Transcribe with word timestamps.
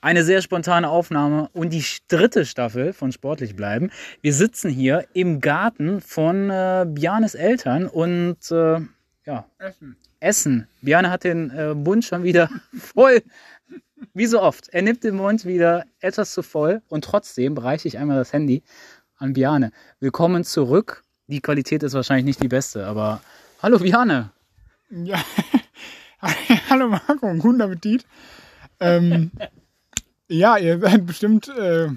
eine 0.00 0.24
sehr 0.24 0.42
spontane 0.42 0.88
Aufnahme 0.88 1.48
und 1.52 1.72
die 1.72 1.84
dritte 2.08 2.46
Staffel 2.46 2.92
von 2.92 3.12
Sportlich 3.12 3.56
bleiben. 3.56 3.90
Wir 4.20 4.32
sitzen 4.32 4.70
hier 4.70 5.06
im 5.12 5.40
Garten 5.40 6.00
von 6.00 6.50
äh, 6.50 6.86
Bjarnes 6.88 7.34
Eltern 7.34 7.86
und 7.86 8.50
äh, 8.50 8.80
ja, 9.24 9.46
Essen. 9.58 9.96
Essen. 10.20 10.68
Bjarne 10.82 11.10
hat 11.10 11.24
den 11.24 11.50
äh, 11.50 11.74
Mund 11.74 12.04
schon 12.04 12.22
wieder 12.22 12.48
voll. 12.78 13.22
Wie 14.14 14.26
so 14.26 14.40
oft. 14.40 14.68
Er 14.68 14.82
nimmt 14.82 15.02
den 15.02 15.16
Mund 15.16 15.44
wieder 15.44 15.84
etwas 16.00 16.32
zu 16.32 16.42
voll 16.42 16.82
und 16.88 17.04
trotzdem 17.04 17.58
reiche 17.58 17.88
ich 17.88 17.98
einmal 17.98 18.16
das 18.16 18.32
Handy 18.32 18.62
an 19.16 19.32
Bjarne. 19.32 19.72
Willkommen 19.98 20.44
zurück. 20.44 21.02
Die 21.26 21.40
Qualität 21.40 21.82
ist 21.82 21.94
wahrscheinlich 21.94 22.24
nicht 22.24 22.42
die 22.42 22.48
beste, 22.48 22.86
aber 22.86 23.20
hallo 23.60 23.78
Bjarne. 23.78 24.30
Ja. 24.90 25.22
Hallo 26.68 26.88
Marco, 26.88 27.32
guten 27.34 27.60
Appetit. 27.60 28.04
Ähm, 28.80 29.30
ja, 30.28 30.56
ihr 30.58 30.78
seid 30.78 31.06
bestimmt 31.06 31.48
äh, 31.48 31.88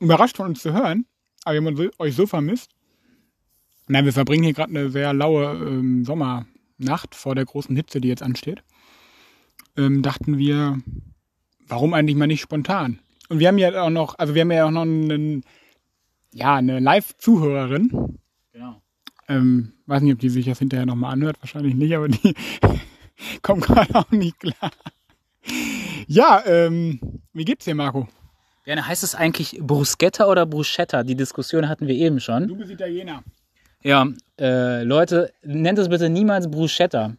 überrascht 0.00 0.36
von 0.36 0.46
uns 0.46 0.62
zu 0.62 0.72
hören, 0.72 1.06
aber 1.44 1.60
wir 1.60 1.70
haben 1.70 1.90
euch 1.98 2.14
so 2.14 2.26
vermisst. 2.26 2.70
Nein, 3.88 4.04
wir 4.04 4.12
verbringen 4.12 4.44
hier 4.44 4.52
gerade 4.52 4.70
eine 4.70 4.90
sehr 4.90 5.12
laue 5.12 5.52
ähm, 5.52 6.04
Sommernacht 6.04 7.14
vor 7.14 7.34
der 7.34 7.44
großen 7.46 7.74
Hitze, 7.74 8.00
die 8.00 8.08
jetzt 8.08 8.22
ansteht. 8.22 8.62
Ähm, 9.76 10.02
dachten 10.02 10.36
wir, 10.38 10.78
warum 11.66 11.94
eigentlich 11.94 12.16
mal 12.16 12.26
nicht 12.26 12.42
spontan? 12.42 13.00
Und 13.28 13.38
wir 13.38 13.48
haben 13.48 13.58
ja 13.58 13.82
auch 13.82 13.90
noch, 13.90 14.18
also 14.18 14.34
wir 14.34 14.42
haben 14.42 14.50
ja 14.50 14.66
auch 14.66 14.70
noch 14.70 14.82
einen, 14.82 15.42
ja, 16.32 16.56
eine 16.56 16.80
Live-Zuhörerin, 16.80 18.18
Genau. 18.52 18.82
ähm, 19.28 19.72
weiß 19.86 20.02
nicht, 20.02 20.14
ob 20.14 20.18
die 20.18 20.28
sich 20.30 20.46
das 20.46 20.58
hinterher 20.58 20.86
nochmal 20.86 21.12
anhört, 21.12 21.36
wahrscheinlich 21.40 21.74
nicht, 21.74 21.94
aber 21.94 22.08
die 22.08 22.34
kommt 23.42 23.64
gerade 23.64 23.94
auch 23.94 24.10
nicht 24.10 24.38
klar. 24.40 24.70
Ja, 26.10 26.42
ähm, 26.46 27.20
wie 27.34 27.44
geht's 27.44 27.66
dir, 27.66 27.74
Marco? 27.74 28.08
Bjarne, 28.64 28.86
heißt 28.86 29.02
es 29.02 29.14
eigentlich 29.14 29.58
Bruschetta 29.60 30.26
oder 30.26 30.46
Bruschetta? 30.46 31.02
Die 31.02 31.14
Diskussion 31.14 31.68
hatten 31.68 31.86
wir 31.86 31.94
eben 31.94 32.18
schon. 32.18 32.48
Du 32.48 32.56
bist 32.56 32.70
Italiener. 32.70 33.22
Ja, 33.82 34.08
äh, 34.40 34.84
Leute, 34.84 35.30
nennt 35.42 35.78
es 35.78 35.90
bitte 35.90 36.08
niemals 36.08 36.50
Bruschetta. 36.50 37.12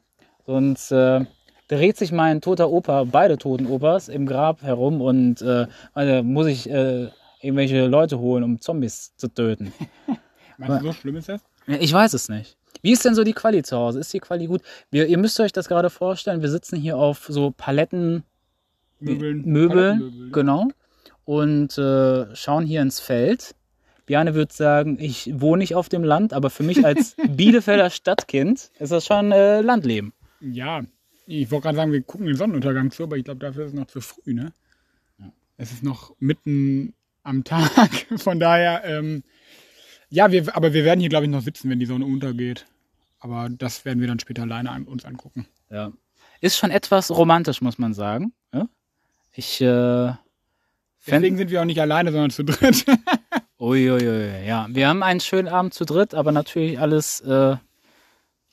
Sonst 0.47 0.91
äh, 0.91 1.23
dreht 1.67 1.97
sich 1.97 2.11
mein 2.11 2.41
toter 2.41 2.71
Opa, 2.71 3.03
beide 3.03 3.37
toten 3.37 3.67
Opas, 3.67 4.09
im 4.09 4.25
Grab 4.25 4.63
herum 4.63 5.01
und 5.01 5.43
äh, 5.43 5.67
also 5.93 6.23
muss 6.23 6.47
ich 6.47 6.67
äh, 6.67 7.09
irgendwelche 7.41 7.85
Leute 7.85 8.17
holen, 8.17 8.43
um 8.43 8.59
Zombies 8.59 9.15
zu 9.17 9.27
töten. 9.27 9.71
Meinst 10.57 10.81
du, 10.81 10.87
so 10.87 10.93
schlimm 10.93 11.17
ist 11.17 11.29
das? 11.29 11.41
Ich 11.67 11.93
weiß 11.93 12.15
es 12.15 12.27
nicht. 12.27 12.57
Wie 12.81 12.93
ist 12.93 13.05
denn 13.05 13.13
so 13.13 13.23
die 13.23 13.33
Quali 13.33 13.61
zu 13.61 13.77
Hause? 13.77 13.99
Ist 13.99 14.11
die 14.11 14.19
Quali 14.19 14.47
gut? 14.47 14.63
Wir, 14.89 15.05
ihr 15.05 15.19
müsst 15.19 15.39
euch 15.39 15.51
das 15.51 15.67
gerade 15.67 15.91
vorstellen, 15.91 16.41
wir 16.41 16.49
sitzen 16.49 16.75
hier 16.75 16.97
auf 16.97 17.27
so 17.29 17.51
Paletten, 17.51 18.23
Möbeln. 18.99 19.43
Möbeln, 19.45 20.29
genau, 20.31 20.69
und 21.25 21.77
äh, 21.77 22.35
schauen 22.35 22.65
hier 22.65 22.81
ins 22.81 22.99
Feld. 22.99 23.55
Bjarne 24.05 24.33
würde 24.33 24.51
sagen, 24.51 24.97
ich 24.99 25.29
wohne 25.39 25.59
nicht 25.59 25.75
auf 25.75 25.87
dem 25.87 26.03
Land, 26.03 26.33
aber 26.33 26.49
für 26.49 26.63
mich 26.63 26.83
als 26.83 27.15
Bielefelder 27.29 27.91
Stadtkind 27.91 28.71
ist 28.79 28.91
das 28.91 29.05
schon 29.05 29.31
äh, 29.31 29.61
Landleben. 29.61 30.13
Ja, 30.41 30.81
ich 31.27 31.51
wollte 31.51 31.63
gerade 31.63 31.75
sagen, 31.75 31.91
wir 31.91 32.01
gucken 32.01 32.25
den 32.25 32.35
Sonnenuntergang 32.35 32.89
zu, 32.89 33.03
aber 33.03 33.17
ich 33.17 33.23
glaube, 33.23 33.39
dafür 33.39 33.65
ist 33.65 33.73
es 33.73 33.77
noch 33.79 33.85
zu 33.85 34.01
früh, 34.01 34.33
ne? 34.33 34.51
Es 35.57 35.71
ist 35.71 35.83
noch 35.83 36.15
mitten 36.19 36.95
am 37.21 37.43
Tag, 37.43 38.07
von 38.17 38.39
daher, 38.39 38.83
ähm, 38.85 39.23
ja, 40.09 40.31
wir, 40.31 40.55
aber 40.55 40.73
wir 40.73 40.83
werden 40.83 40.99
hier, 40.99 41.09
glaube 41.09 41.25
ich, 41.25 41.31
noch 41.31 41.41
sitzen, 41.43 41.69
wenn 41.69 41.79
die 41.79 41.85
Sonne 41.85 42.05
untergeht. 42.05 42.65
Aber 43.19 43.49
das 43.49 43.85
werden 43.85 43.99
wir 43.99 44.07
dann 44.07 44.19
später 44.19 44.41
alleine 44.41 44.71
an, 44.71 44.85
uns 44.85 45.05
angucken. 45.05 45.45
Ja. 45.69 45.91
Ist 46.41 46.57
schon 46.57 46.71
etwas 46.71 47.11
romantisch, 47.11 47.61
muss 47.61 47.77
man 47.77 47.93
sagen. 47.93 48.33
Ich, 49.39 49.61
äh, 49.61 50.11
Deswegen 51.07 51.37
sind 51.37 51.49
wir 51.49 51.61
auch 51.61 51.65
nicht 51.65 51.79
alleine, 51.79 52.11
sondern 52.11 52.29
zu 52.29 52.43
dritt. 52.43 52.85
Uiuiui, 53.59 54.45
ja. 54.45 54.67
Wir 54.69 54.89
haben 54.89 55.01
einen 55.01 55.21
schönen 55.21 55.47
Abend 55.47 55.73
zu 55.73 55.85
dritt, 55.85 56.13
aber 56.13 56.33
natürlich 56.33 56.77
alles 56.77 57.21
äh, 57.21 57.55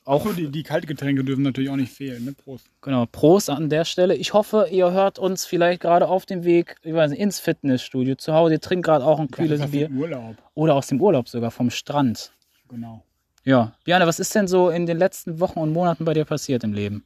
auch 0.05 0.33
die, 0.33 0.49
die 0.49 0.63
Kaltgetränke 0.63 1.25
dürfen 1.25 1.43
natürlich 1.43 1.69
auch 1.69 1.75
nicht 1.75 1.91
fehlen, 1.91 2.23
ne? 2.23 2.31
Prost. 2.31 2.67
Genau, 2.81 3.05
Prost 3.05 3.49
an 3.49 3.69
der 3.69 3.83
Stelle. 3.83 4.15
Ich 4.15 4.31
hoffe, 4.31 4.69
ihr 4.71 4.91
hört 4.93 5.19
uns 5.19 5.45
vielleicht 5.45 5.81
gerade 5.81 6.07
auf 6.07 6.25
dem 6.25 6.45
Weg 6.45 6.77
ich 6.83 6.93
weiß 6.93 7.11
nicht, 7.11 7.19
ins 7.19 7.41
Fitnessstudio 7.41 8.15
zu 8.15 8.33
Hause. 8.33 8.53
Ihr 8.53 8.61
trinkt 8.61 8.85
gerade 8.85 9.03
auch 9.03 9.19
ein 9.19 9.29
kühles 9.29 9.59
ist 9.59 9.71
Bier. 9.71 9.87
im 9.87 9.97
Urlaub. 9.97 10.37
Oder 10.53 10.75
aus 10.75 10.87
dem 10.87 11.01
Urlaub 11.01 11.27
sogar, 11.27 11.51
vom 11.51 11.69
Strand. 11.69 12.31
Genau. 12.69 13.03
Ja. 13.43 13.73
Björn, 13.83 14.07
was 14.07 14.21
ist 14.21 14.33
denn 14.33 14.47
so 14.47 14.69
in 14.69 14.85
den 14.85 14.97
letzten 14.97 15.41
Wochen 15.41 15.59
und 15.59 15.73
Monaten 15.73 16.05
bei 16.05 16.13
dir 16.13 16.23
passiert 16.23 16.63
im 16.63 16.71
Leben? 16.71 17.03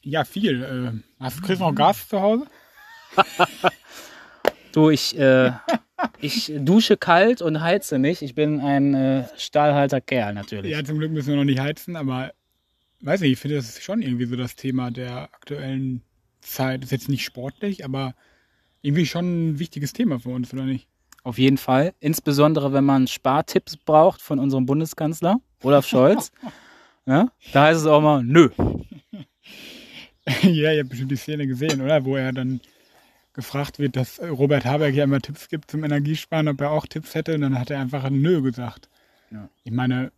Ja, 0.00 0.24
viel. 0.24 0.62
Äh, 0.62 1.22
hast, 1.22 1.42
kriegst 1.42 1.60
du 1.60 1.66
noch 1.66 1.74
Gas 1.74 2.08
zu 2.08 2.22
Hause? 2.22 2.46
Du, 4.72 4.88
ich, 4.88 5.18
äh, 5.18 5.52
ich 6.20 6.52
dusche 6.56 6.96
kalt 6.96 7.42
und 7.42 7.60
heize 7.60 7.98
nicht. 7.98 8.22
Ich 8.22 8.34
bin 8.34 8.60
ein 8.60 8.94
äh, 8.94 9.24
stahlhalter 9.36 10.00
Kerl 10.00 10.32
natürlich. 10.32 10.72
Ja, 10.72 10.82
zum 10.82 10.98
Glück 10.98 11.12
müssen 11.12 11.28
wir 11.28 11.36
noch 11.36 11.44
nicht 11.44 11.60
heizen, 11.60 11.94
aber 11.94 12.32
weiß 13.00 13.20
nicht, 13.20 13.32
ich 13.32 13.38
finde, 13.38 13.56
das 13.56 13.68
ist 13.68 13.82
schon 13.82 14.00
irgendwie 14.00 14.24
so 14.24 14.36
das 14.36 14.56
Thema 14.56 14.90
der 14.90 15.24
aktuellen 15.34 16.02
Zeit. 16.40 16.82
Ist 16.84 16.92
jetzt 16.92 17.08
nicht 17.08 17.24
sportlich, 17.24 17.84
aber 17.84 18.14
irgendwie 18.80 19.06
schon 19.06 19.50
ein 19.50 19.58
wichtiges 19.58 19.92
Thema 19.92 20.18
für 20.18 20.30
uns, 20.30 20.52
oder 20.54 20.64
nicht? 20.64 20.88
Auf 21.22 21.38
jeden 21.38 21.58
Fall. 21.58 21.92
Insbesondere, 22.00 22.72
wenn 22.72 22.84
man 22.84 23.06
Spartipps 23.06 23.76
braucht 23.76 24.22
von 24.22 24.38
unserem 24.38 24.66
Bundeskanzler, 24.66 25.40
Olaf 25.62 25.86
Scholz. 25.86 26.32
ja, 27.06 27.28
da 27.52 27.64
heißt 27.64 27.80
es 27.80 27.86
auch 27.86 28.00
mal, 28.00 28.24
nö. 28.24 28.48
ja, 30.42 30.72
ihr 30.72 30.80
habt 30.80 30.88
bestimmt 30.88 31.10
die 31.10 31.16
Szene 31.16 31.46
gesehen, 31.46 31.80
oder? 31.80 32.04
Wo 32.04 32.16
er 32.16 32.32
dann 32.32 32.60
gefragt 33.34 33.78
wird, 33.78 33.96
dass 33.96 34.20
Robert 34.20 34.64
Habeck 34.64 34.94
ja 34.94 35.04
immer 35.04 35.20
Tipps 35.20 35.48
gibt 35.48 35.70
zum 35.70 35.84
Energiesparen, 35.84 36.48
ob 36.48 36.60
er 36.60 36.70
auch 36.70 36.86
Tipps 36.86 37.14
hätte. 37.14 37.34
Und 37.34 37.42
dann 37.42 37.58
hat 37.58 37.70
er 37.70 37.80
einfach 37.80 38.04
ein 38.04 38.20
Nö 38.20 38.42
gesagt. 38.42 38.88
Ja. 39.30 39.48
Ich 39.64 39.72
meine, 39.72 40.12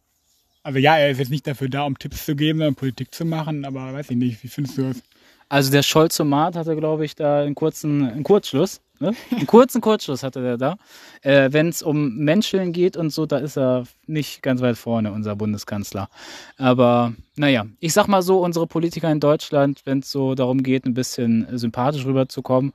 also 0.63 0.79
ja, 0.79 0.97
er 0.97 1.11
ist 1.11 1.19
jetzt 1.19 1.31
nicht 1.31 1.47
dafür 1.47 1.69
da, 1.69 1.83
um 1.83 1.99
Tipps 1.99 2.25
zu 2.25 2.35
geben, 2.35 2.59
sondern 2.59 2.75
Politik 2.75 3.15
zu 3.15 3.25
machen, 3.25 3.65
aber 3.65 3.93
weiß 3.93 4.11
ich 4.11 4.17
nicht, 4.17 4.43
wie 4.43 4.49
findest 4.49 4.79
du 4.79 4.83
das? 4.83 5.03
Also 5.49 5.71
der 5.71 5.83
Scholzomat 5.83 6.57
hatte, 6.57 6.77
glaube 6.77 7.05
ich, 7.05 7.15
da 7.15 7.43
einen 7.43 7.55
kurzen 7.55 8.09
einen 8.09 8.25
Kurzschluss. 8.25 8.81
Ne? 9.01 9.13
Einen 9.31 9.47
kurzen 9.47 9.81
Kurzschluss 9.81 10.23
hatte 10.23 10.41
der 10.43 10.57
da. 10.57 10.77
Äh, 11.23 11.53
Wenn 11.53 11.69
es 11.69 11.83
um 11.83 12.17
Menscheln 12.17 12.73
geht 12.73 12.97
und 12.97 13.11
so, 13.11 13.27
da 13.27 13.39
ist 13.39 13.59
er 13.59 13.85
nicht 14.07 14.43
ganz 14.43 14.61
weit 14.61 14.77
vorne, 14.79 15.13
unser 15.13 15.37
Bundeskanzler. 15.37 16.09
Aber 16.57 17.13
naja, 17.37 17.67
ich 17.81 17.93
sag 17.93 18.07
mal 18.07 18.23
so, 18.23 18.39
unsere 18.41 18.67
Politiker 18.67 19.11
in 19.11 19.21
Deutschland, 19.21 19.83
wenn 19.85 19.99
es 19.99 20.11
so 20.11 20.35
darum 20.35 20.63
geht, 20.63 20.87
ein 20.87 20.95
bisschen 20.95 21.47
sympathisch 21.59 22.05
rüberzukommen, 22.05 22.73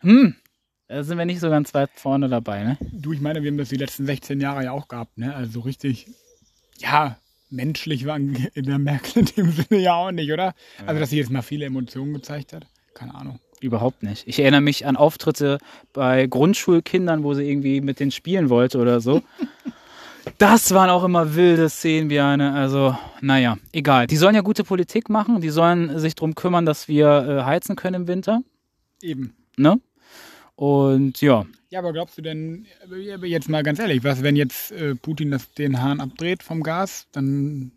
hm, 0.00 0.36
da 0.88 1.02
sind 1.02 1.16
wir 1.16 1.24
nicht 1.24 1.40
so 1.40 1.48
ganz 1.48 1.72
weit 1.72 1.90
vorne 1.94 2.28
dabei. 2.28 2.64
Ne? 2.64 2.78
Du, 2.92 3.12
ich 3.14 3.20
meine, 3.22 3.42
wir 3.42 3.50
haben 3.50 3.56
das 3.56 3.70
die 3.70 3.76
letzten 3.76 4.04
16 4.04 4.40
Jahre 4.40 4.64
ja 4.64 4.72
auch 4.72 4.88
gehabt, 4.88 5.16
ne? 5.16 5.34
Also 5.34 5.52
so 5.52 5.60
richtig, 5.60 6.06
ja, 6.78 7.16
menschlich 7.52 8.06
war 8.06 8.16
in 8.54 8.64
der 8.64 8.78
Merkel 8.78 9.20
in 9.20 9.26
dem 9.26 9.52
Sinne 9.52 9.80
ja 9.80 9.94
auch 9.94 10.10
nicht, 10.10 10.32
oder? 10.32 10.54
Also, 10.86 11.00
dass 11.00 11.10
sie 11.10 11.18
jetzt 11.18 11.30
mal 11.30 11.42
viele 11.42 11.66
Emotionen 11.66 12.14
gezeigt 12.14 12.52
hat. 12.52 12.66
Keine 12.94 13.14
Ahnung. 13.14 13.38
Überhaupt 13.60 14.02
nicht. 14.02 14.26
Ich 14.26 14.40
erinnere 14.40 14.60
mich 14.60 14.86
an 14.86 14.96
Auftritte 14.96 15.58
bei 15.92 16.26
Grundschulkindern, 16.26 17.22
wo 17.22 17.32
sie 17.34 17.48
irgendwie 17.48 17.80
mit 17.80 18.00
denen 18.00 18.10
spielen 18.10 18.50
wollte 18.50 18.78
oder 18.78 19.00
so. 19.00 19.22
Das 20.38 20.72
waren 20.72 20.88
auch 20.88 21.02
immer 21.02 21.34
wilde 21.34 21.68
Szenen, 21.68 22.08
Björne. 22.08 22.54
Also, 22.54 22.96
naja, 23.20 23.58
egal. 23.72 24.06
Die 24.06 24.16
sollen 24.16 24.36
ja 24.36 24.40
gute 24.40 24.62
Politik 24.62 25.08
machen. 25.08 25.40
Die 25.40 25.50
sollen 25.50 25.98
sich 25.98 26.14
darum 26.14 26.36
kümmern, 26.36 26.64
dass 26.64 26.86
wir 26.86 27.08
äh, 27.08 27.44
heizen 27.44 27.74
können 27.74 28.02
im 28.02 28.06
Winter. 28.06 28.42
Eben. 29.02 29.34
Ne? 29.56 29.80
Und 30.54 31.20
ja, 31.20 31.44
Ja, 31.72 31.78
aber 31.78 31.94
glaubst 31.94 32.18
du 32.18 32.22
denn, 32.22 32.66
jetzt 33.24 33.48
mal 33.48 33.62
ganz 33.62 33.78
ehrlich, 33.78 34.04
was, 34.04 34.22
wenn 34.22 34.36
jetzt 34.36 34.72
äh, 34.72 34.94
Putin 34.94 35.30
das, 35.30 35.50
den 35.52 35.80
Hahn 35.80 36.00
abdreht 36.00 36.42
vom 36.42 36.62
Gas, 36.62 37.06
dann 37.12 37.72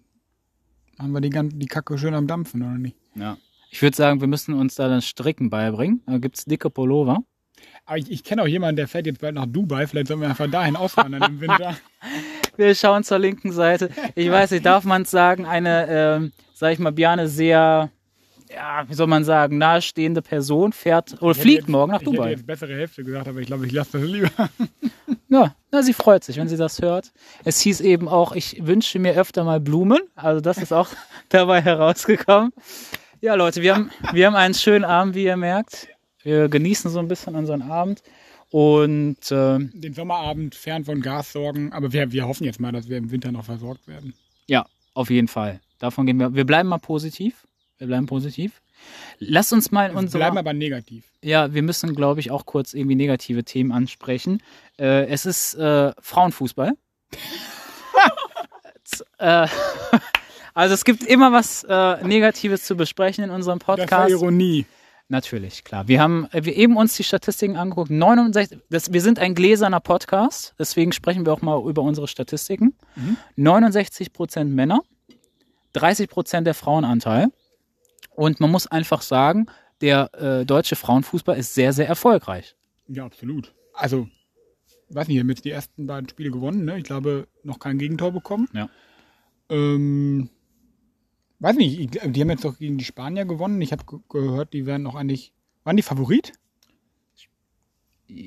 haben 1.00 1.14
wir 1.14 1.22
die, 1.22 1.30
gan- 1.30 1.58
die 1.58 1.66
Kacke 1.68 1.98
schön 1.98 2.14
am 2.14 2.28
Dampfen, 2.28 2.62
oder 2.62 2.78
nicht? 2.78 2.98
ja. 3.16 3.38
Ich 3.72 3.82
würde 3.82 3.96
sagen, 3.98 4.20
wir 4.22 4.28
müssen 4.28 4.54
uns 4.54 4.76
da 4.76 4.88
dann 4.90 5.02
Stricken 5.02 5.50
beibringen. 5.50 6.02
Da 6.06 6.18
gibt's 6.18 6.46
dicke 6.46 6.70
Pullover. 6.70 7.24
Aber 7.86 7.98
ich, 7.98 8.10
ich 8.12 8.24
kenne 8.24 8.42
auch 8.44 8.48
jemanden, 8.48 8.78
der 8.78 8.88
fährt 8.90 9.06
jetzt 9.06 9.20
bald 9.22 9.36
nach 9.36 9.46
Dubai. 9.48 9.86
Vielleicht 9.88 10.08
sollen 10.08 10.22
wir 10.22 10.30
einfach 10.30 10.50
dahin 10.50 10.76
auswandern 10.78 11.24
im 11.24 11.42
Winter. 11.42 11.76
Wir 12.58 12.74
schauen 12.76 13.04
zur 13.04 13.20
linken 13.20 13.52
Seite. 13.52 13.90
Ich 14.16 14.30
weiß 14.32 14.52
nicht, 14.52 14.66
darf 14.66 14.86
man 14.86 15.02
es 15.02 15.12
sagen, 15.12 15.46
eine, 15.46 15.88
ähm, 15.90 16.32
sag 16.54 16.72
ich 16.72 16.80
mal, 16.80 16.92
Björne 16.92 17.28
sehr, 17.28 17.90
ja, 18.56 18.86
wie 18.88 18.94
soll 18.94 19.08
man 19.08 19.24
sagen, 19.24 19.58
nahestehende 19.58 20.22
Person 20.22 20.72
fährt 20.74 21.14
oder 21.22 21.32
Ich 21.32 21.38
hätte 21.38 21.42
fliegt 21.42 21.60
jetzt- 21.64 21.70
morgen 21.70 21.92
nach 21.92 22.02
Ich 22.02 22.08
hätte 22.08 22.16
Dubai. 22.18 22.32
jetzt 22.32 22.48
bessere 22.48 22.74
Hälfte 22.74 23.04
gesagt, 23.04 23.28
aber 23.28 23.40
ich 23.40 23.48
glaube, 23.48 23.66
ich 23.68 23.72
lasse 23.72 24.00
das 24.00 24.10
lieber. 24.10 24.30
Ja, 25.28 25.56
na, 25.72 25.82
sie 25.82 25.94
freut 25.94 26.24
sich, 26.24 26.38
wenn 26.38 26.48
sie 26.48 26.56
das 26.56 26.82
hört. 26.82 27.12
Es 27.44 27.60
hieß 27.60 27.82
eben 27.82 28.08
auch, 28.08 28.34
ich 28.36 28.66
wünsche 28.66 29.00
mir 29.00 29.16
öfter 29.20 29.44
mal 29.44 29.60
Blumen. 29.60 30.00
Also 30.16 30.40
das 30.40 30.60
ist 30.60 30.72
auch 30.72 30.88
dabei 31.30 31.62
herausgekommen. 31.62 32.54
Ja, 33.22 33.34
Leute, 33.34 33.62
wir 33.64 33.74
haben, 33.76 33.90
wir 34.14 34.28
haben 34.28 34.36
einen 34.36 34.54
schönen 34.54 34.86
Abend, 34.86 35.16
wie 35.16 35.24
ihr 35.26 35.36
merkt. 35.36 35.88
Wir 36.22 36.48
genießen 36.48 36.90
so 36.92 37.00
ein 37.00 37.08
bisschen 37.08 37.36
unseren 37.36 37.64
Abend. 37.64 38.02
Und 38.52 39.32
äh, 39.32 39.58
Den 39.60 39.94
Sommerabend 39.96 40.56
fern 40.56 40.86
von 40.86 41.02
Gas 41.02 41.32
sorgen. 41.34 41.74
Aber 41.74 41.92
wir, 41.92 42.12
wir 42.12 42.28
hoffen 42.28 42.46
jetzt 42.46 42.60
mal, 42.62 42.72
dass 42.72 42.88
wir 42.88 42.98
im 42.98 43.12
Winter 43.12 43.32
noch 43.32 43.46
versorgt 43.46 43.88
werden. 43.88 44.14
ja, 44.48 44.66
auf 44.94 45.10
jeden 45.10 45.28
Fall. 45.28 45.60
Davon 45.80 46.06
gehen 46.06 46.18
wir. 46.20 46.34
Wir 46.36 46.46
bleiben 46.46 46.70
mal 46.70 46.78
positiv. 46.78 47.45
Wir 47.78 47.88
bleiben 47.88 48.06
positiv. 48.06 48.62
Lass 49.20 49.52
uns 49.52 49.72
mal 49.72 49.88
in 49.88 49.94
Wir 49.94 50.00
unserer... 50.00 50.20
bleiben 50.20 50.38
aber 50.38 50.54
negativ. 50.54 51.06
Ja, 51.22 51.54
wir 51.54 51.62
müssen, 51.64 51.96
glaube 51.96 52.20
ich, 52.20 52.32
auch 52.32 52.46
kurz 52.46 52.74
irgendwie 52.74 52.96
negative 52.96 53.44
Themen 53.44 53.72
ansprechen. 53.72 54.42
Äh, 54.78 55.08
es 55.08 55.26
ist 55.26 55.56
äh, 55.56 55.94
Frauenfußball. 56.00 56.74
Äh, 59.18 59.48
also 60.54 60.74
es 60.76 60.86
gibt 60.86 61.04
immer 61.04 61.32
was 61.32 61.64
äh, 61.68 62.06
Negatives 62.06 62.64
zu 62.66 62.78
besprechen 62.78 63.24
in 63.24 63.30
unserem 63.32 63.58
Das 63.60 63.68
war 63.68 63.78
Podcast. 63.78 64.12
Ironie. 64.12 64.66
Natürlich, 65.08 65.64
klar. 65.64 65.88
Wir 65.88 66.02
haben 66.02 66.28
äh, 66.32 66.46
wir 66.46 66.56
eben 66.56 66.78
uns 66.78 66.96
die 66.96 67.04
Statistiken 67.04 67.58
angeguckt. 67.58 67.90
69, 67.90 68.60
das, 68.70 68.94
wir 68.94 69.02
sind 69.02 69.20
ein 69.20 69.36
gläserner 69.36 69.80
Podcast, 69.80 70.54
deswegen 70.60 70.92
sprechen 70.92 71.26
wir 71.26 71.34
auch 71.34 71.42
mal 71.42 71.62
über 71.68 71.82
unsere 71.82 72.08
Statistiken. 72.08 72.76
69 73.36 74.14
Prozent 74.14 74.54
Männer, 74.54 74.82
30 75.74 76.10
Prozent 76.10 76.48
der 76.48 76.54
Frauenanteil. 76.54 77.30
Und 78.16 78.40
man 78.40 78.52
muss 78.52 78.68
einfach 78.68 79.02
sagen, 79.02 79.48
der 79.82 80.10
äh, 80.14 80.46
deutsche 80.46 80.76
Frauenfußball 80.76 81.38
ist 81.38 81.54
sehr, 81.54 81.74
sehr 81.74 81.88
erfolgreich. 81.88 82.56
Ja, 82.88 83.06
absolut. 83.06 83.54
Also, 83.74 84.08
weiß 84.90 85.08
nicht, 85.08 85.16
wir 85.16 85.22
haben 85.22 85.30
jetzt 85.30 85.46
die 85.46 85.52
ersten 85.52 85.88
beiden 85.88 86.08
Spiele 86.10 86.32
gewonnen, 86.32 86.66
ne? 86.66 86.78
Ich 86.78 86.86
glaube, 86.86 87.28
noch 87.44 87.60
kein 87.60 87.78
Gegentor 87.78 88.12
bekommen. 88.12 88.48
Ja. 88.54 88.70
Ähm, 89.50 90.30
weiß 91.40 91.58
nicht, 91.58 91.80
ich, 91.80 91.90
die 91.90 92.22
haben 92.22 92.30
jetzt 92.30 92.46
doch 92.46 92.58
gegen 92.58 92.78
die 92.78 92.86
Spanier 92.86 93.26
gewonnen. 93.26 93.62
Ich 93.62 93.72
habe 93.72 93.84
ge 93.86 94.00
gehört, 94.10 94.54
die 94.54 94.66
wären 94.66 94.84
noch 94.84 94.96
eigentlich. 94.96 95.34
Waren 95.64 95.78
die 95.78 95.84
Favorit? 95.84 96.34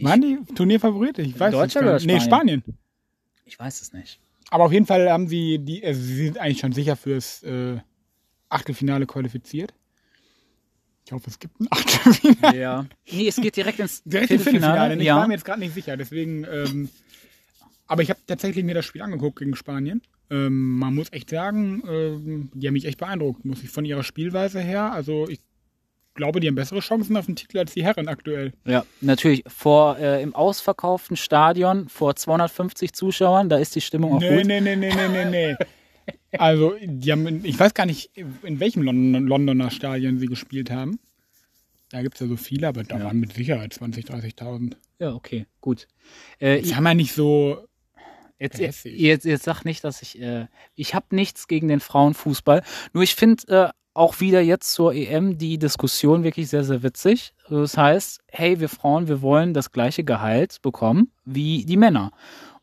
Waren 0.03 0.21
die 0.21 0.55
Turnierfavorit? 0.55 1.19
Ich 1.21 1.39
weiß 1.39 1.53
Deutschland 1.53 1.87
oder 1.87 1.95
nicht. 1.95 2.07
Nee, 2.07 2.21
Spanien? 2.21 2.63
Spanien. 2.63 2.79
Ich 3.45 3.59
weiß 3.59 3.81
es 3.81 3.93
nicht. 3.93 4.21
Aber 4.51 4.65
auf 4.65 4.73
jeden 4.73 4.87
Fall 4.87 5.11
haben 5.11 5.29
sie 5.29 5.59
die, 5.59 5.85
also 5.85 6.01
sie 6.01 6.27
sind 6.27 6.39
eigentlich 6.39 6.59
schon 6.59 6.73
sicher 6.73 6.97
fürs 6.97 7.43
äh, 7.43 7.79
Achtelfinale 8.49 9.07
qualifiziert. 9.07 9.73
Ich 11.07 11.13
hoffe, 11.13 11.31
es 11.31 11.39
gibt 11.39 11.59
ein 11.61 11.69
Achtelfinale. 11.71 12.59
Ja. 12.59 12.87
Nee, 13.11 13.29
es 13.29 13.37
geht 13.37 13.57
direkt 13.57 13.79
ins 13.79 14.03
Direkt 14.05 14.31
im 14.31 14.41
Viertelfinale. 14.41 14.97
Ich 14.97 15.03
Ja. 15.05 15.17
war 15.17 15.27
mir 15.27 15.35
jetzt 15.35 15.45
gerade 15.45 15.61
nicht 15.61 15.75
sicher, 15.75 15.97
deswegen. 15.97 16.45
Ähm, 16.45 16.89
aber 17.87 18.03
ich 18.03 18.11
habe 18.11 18.21
tatsächlich 18.27 18.65
mir 18.65 18.75
das 18.75 18.85
Spiel 18.85 19.01
angeguckt 19.03 19.39
gegen 19.39 19.57
Spanien. 19.57 20.03
Ähm, 20.31 20.79
man 20.79 20.95
muss 20.95 21.11
echt 21.13 21.31
sagen, 21.31 21.83
ähm, 21.89 22.51
die 22.53 22.67
haben 22.67 22.75
mich 22.75 22.85
echt 22.85 22.99
beeindruckt, 22.99 23.47
muss 23.47 23.63
ich 23.63 23.71
von 23.71 23.87
ihrer 23.87 24.03
Spielweise 24.03 24.61
her. 24.61 24.93
Also 24.93 25.27
ich 25.29 25.41
glaube, 26.13 26.41
die 26.41 26.49
haben 26.49 26.55
bessere 26.57 26.81
Chancen 26.81 27.17
auf 27.17 27.25
den 27.25 27.37
Titel 27.37 27.59
als 27.59 27.73
die 27.73 27.83
Herren 27.83 28.09
aktuell. 28.09 28.53
Ja, 28.67 28.85
natürlich. 29.01 29.43
Vor 29.47 29.97
äh, 29.99 30.23
im 30.23 30.35
ausverkauften 30.35 31.17
Stadion 31.17 31.89
vor 31.89 32.15
250 32.17 32.93
Zuschauern, 32.93 33.49
da 33.49 33.57
ist 33.57 33.75
die 33.75 33.81
Stimmung 33.81 34.15
auch 34.17 34.21
Nee, 34.21 34.37
gut. 34.39 34.47
nee, 34.47 34.61
nee, 34.61 34.77
nee, 34.77 34.93
nee, 34.95 35.09
nee, 35.09 35.25
nee. 35.25 35.57
Also, 36.37 36.75
die 36.83 37.11
haben, 37.13 37.45
ich 37.45 37.59
weiß 37.59 37.75
gar 37.75 37.87
nicht, 37.87 38.11
in 38.17 38.61
welchem 38.61 38.83
London, 38.83 39.27
Londoner 39.27 39.71
Stadion 39.71 40.19
sie 40.19 40.27
gespielt 40.27 40.71
haben. 40.71 40.99
Da 41.91 42.03
gibt 42.03 42.15
es 42.17 42.21
ja 42.21 42.27
so 42.27 42.37
viele, 42.37 42.69
aber 42.69 42.85
da 42.85 42.99
Ja. 42.99 43.05
waren 43.05 43.19
mit 43.19 43.33
Sicherheit 43.33 43.73
20.000, 43.73 44.07
30.000. 44.37 44.77
Ja, 44.99 45.15
okay, 45.15 45.47
gut. 45.61 45.89
Äh, 46.39 46.61
Die 46.61 46.75
haben 46.77 46.85
ja 46.87 46.95
nicht 46.95 47.13
so. 47.15 47.65
Jetzt, 48.39 48.59
jetzt, 48.61 48.85
jetzt, 48.85 49.25
jetzt 49.25 49.45
sag 49.45 49.65
nicht, 49.65 49.83
dass 49.83 50.01
ich, 50.03 50.21
äh, 50.21 50.47
ich 50.77 50.95
habe 50.95 51.07
nichts 51.17 51.49
gegen 51.49 51.67
den 51.67 51.81
Frauenfußball. 51.81 52.63
Nur 52.93 53.03
ich 53.03 53.17
finde 53.17 53.49
äh, 53.49 53.69
auch 53.95 54.21
wieder 54.21 54.41
jetzt 54.41 54.71
zur 54.73 54.95
EM 54.95 55.39
die 55.39 55.59
Diskussion 55.59 56.23
wirklich 56.23 56.49
sehr, 56.49 56.63
sehr 56.63 56.85
witzig. 56.85 57.33
Das 57.49 57.77
heißt, 57.77 58.21
hey, 58.29 58.61
wir 58.61 58.69
Frauen, 58.69 59.09
wir 59.09 59.23
wollen 59.23 59.55
das 59.55 59.73
gleiche 59.73 60.05
Gehalt 60.05 60.63
bekommen 60.63 61.11
wie 61.25 61.65
die 61.65 61.77
Männer. 61.77 62.13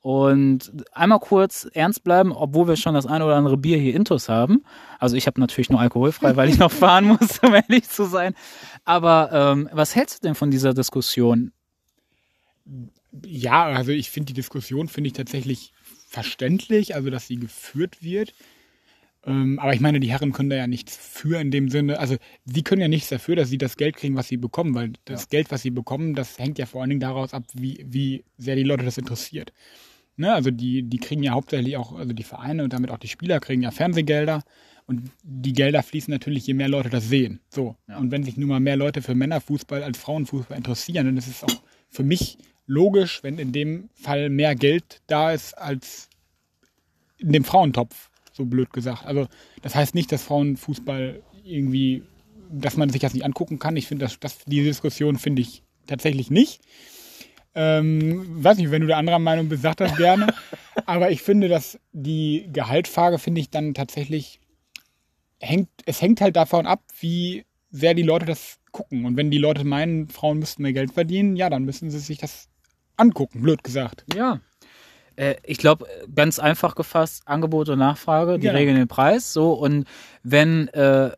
Und 0.06 0.72
einmal 0.92 1.18
kurz 1.20 1.68
ernst 1.74 2.04
bleiben, 2.04 2.32
obwohl 2.32 2.68
wir 2.68 2.76
schon 2.76 2.94
das 2.94 3.08
eine 3.08 3.26
oder 3.26 3.38
andere 3.38 3.58
Bier 3.58 3.80
hier 3.80 3.96
intus 3.96 4.30
haben. 4.30 4.64
Also 5.00 5.16
ich 5.16 5.26
habe 5.26 5.40
natürlich 5.42 5.72
nur 5.72 5.80
alkoholfrei, 5.80 6.36
weil 6.36 6.48
ich 6.48 6.60
noch 6.60 6.72
fahren 6.72 7.06
muss, 7.06 7.40
um 7.40 7.56
ehrlich 7.56 7.90
zu 7.90 8.06
sein. 8.06 8.36
Aber 8.84 9.32
ähm, 9.34 9.68
was 9.72 9.96
hältst 9.96 10.24
du 10.24 10.28
denn 10.28 10.36
von 10.36 10.52
dieser 10.52 10.76
Diskussion? 10.76 11.54
Ja, 13.26 13.64
also 13.66 13.90
ich 13.94 14.12
finde 14.12 14.28
die 14.28 14.34
Diskussion 14.34 14.90
finde 14.90 15.08
ich 15.08 15.14
tatsächlich 15.14 15.74
verständlich, 16.08 16.94
also 16.94 17.10
dass 17.10 17.26
sie 17.26 17.38
geführt 17.38 18.04
wird. 18.04 18.36
Ähm, 19.26 19.58
aber 19.58 19.74
ich 19.74 19.80
meine, 19.80 20.00
die 20.00 20.12
Herren 20.12 20.34
können 20.34 20.52
da 20.52 20.56
ja 20.56 20.68
nichts 20.68 20.96
für 20.96 21.42
in 21.42 21.50
dem 21.50 21.68
Sinne. 21.70 21.98
Also 21.98 22.18
sie 22.46 22.62
können 22.62 22.82
ja 22.84 22.88
nichts 22.88 23.10
dafür, 23.10 23.36
dass 23.36 23.50
sie 23.50 23.58
das 23.58 23.76
Geld 23.76 23.96
kriegen, 23.96 24.16
was 24.16 24.28
sie 24.28 24.38
bekommen, 24.38 24.76
weil 24.76 24.94
das 25.06 25.24
Ja. 25.24 25.28
Geld, 25.32 25.50
was 25.50 25.64
sie 25.64 25.72
bekommen, 25.72 26.14
das 26.14 26.38
hängt 26.38 26.60
ja 26.60 26.68
vor 26.68 26.82
allen 26.82 26.92
Dingen 26.92 27.02
daraus 27.02 27.34
ab, 27.34 27.46
wie, 27.56 27.84
wie 27.90 28.24
sehr 28.38 28.56
die 28.56 28.62
Leute 28.62 28.86
das 28.86 29.00
interessiert. 29.00 29.52
Ne? 30.18 30.34
Also 30.34 30.52
die, 30.52 30.84
die 30.84 30.98
kriegen 30.98 31.24
ja 31.24 31.32
hauptsächlich 31.34 31.78
auch, 31.78 31.94
also 31.94 32.14
die 32.14 32.24
Vereine 32.24 32.64
und 32.64 32.74
damit 32.74 32.92
auch 32.92 32.98
die 32.98 33.08
Spieler 33.08 33.40
kriegen 33.40 33.62
ja 33.62 33.72
Fernsehgelder. 33.72 34.44
Und 34.88 35.10
die 35.24 35.54
Gelder 35.54 35.82
fließen 35.82 36.12
natürlich, 36.12 36.46
je 36.46 36.54
mehr 36.54 36.70
Leute 36.70 36.90
das 36.90 37.10
sehen. 37.10 37.40
So. 37.50 37.76
Ja. 37.88 37.98
Und 37.98 38.12
wenn 38.12 38.24
sich 38.24 38.38
nun 38.38 38.50
mal 38.50 38.60
mehr 38.60 38.78
Leute 38.78 39.02
für 39.02 39.16
Männerfußball 39.16 39.82
als 39.82 39.98
Frauenfußball 39.98 40.56
interessieren, 40.56 41.08
dann 41.08 41.18
ist 41.18 41.28
es 41.28 41.44
auch 41.44 41.62
für 41.90 42.04
mich 42.04 42.38
logisch, 42.68 43.24
wenn 43.24 43.40
in 43.40 43.52
dem 43.52 43.90
Fall 43.94 44.30
mehr 44.30 44.56
Geld 44.56 45.02
da 45.08 45.32
ist 45.32 45.58
als 45.58 46.10
in 47.18 47.32
dem 47.32 47.44
Frauentopf, 47.44 48.10
so 48.32 48.46
blöd 48.46 48.72
gesagt. 48.74 49.06
Also 49.06 49.28
das 49.62 49.74
heißt 49.74 49.96
nicht, 49.96 50.12
dass 50.12 50.24
Frauenfußball 50.24 51.22
irgendwie, 51.44 52.04
dass 52.52 52.78
man 52.78 52.90
sich 52.90 53.02
das 53.02 53.14
nicht 53.14 53.26
angucken 53.26 53.58
kann. 53.58 53.78
Ich 53.78 53.88
finde, 53.88 54.06
das, 54.06 54.20
das, 54.20 54.40
diese 54.46 54.66
Diskussion 54.66 55.18
finde 55.18 55.42
ich 55.42 55.64
tatsächlich 55.88 56.30
nicht. 56.30 56.62
Ähm, 57.56 58.44
weiß 58.44 58.58
nicht, 58.58 58.72
wenn 58.72 58.82
du 58.82 58.88
der 58.88 58.98
anderer 58.98 59.20
Meinung 59.20 59.48
bist, 59.50 59.62
sag 59.64 59.78
das 59.78 59.96
gerne. 59.98 60.28
Aber 60.86 61.10
ich 61.12 61.22
finde, 61.22 61.48
dass 61.48 61.80
die 61.94 62.50
Gehaltfrage 62.52 63.18
finde 63.18 63.42
ich 63.42 63.50
dann 63.50 63.74
tatsächlich 63.74 64.40
hängt, 65.40 65.70
es 65.86 66.02
hängt 66.02 66.22
halt 66.22 66.36
davon 66.36 66.68
ab, 66.68 66.82
wie 67.00 67.46
sehr 67.72 67.94
die 67.94 68.04
Leute 68.04 68.26
das 68.26 68.58
gucken. 68.72 69.06
Und 69.06 69.18
wenn 69.18 69.32
die 69.32 69.38
Leute 69.38 69.64
meinen, 69.64 70.10
Frauen 70.10 70.40
müssten 70.40 70.62
mehr 70.64 70.74
Geld 70.74 70.92
verdienen, 70.94 71.36
ja, 71.36 71.50
dann 71.50 71.64
müssen 71.64 71.90
sie 71.90 72.00
sich 72.00 72.18
das 72.18 72.50
angucken, 72.98 73.42
blöd 73.42 73.64
gesagt. 73.64 74.06
Ja. 74.14 74.40
Äh, 75.16 75.36
ich 75.44 75.58
glaube, 75.58 75.86
ganz 76.14 76.40
einfach 76.40 76.76
gefasst, 76.76 77.24
Angebot 77.26 77.70
und 77.70 77.80
Nachfrage, 77.80 78.34
die 78.38 78.48
Genau. 78.48 78.58
regeln 78.58 78.78
den 78.78 78.88
Preis. 78.88 79.32
So, 79.34 79.54
und 79.54 79.86
wenn 80.24 80.68
äh, 80.70 81.12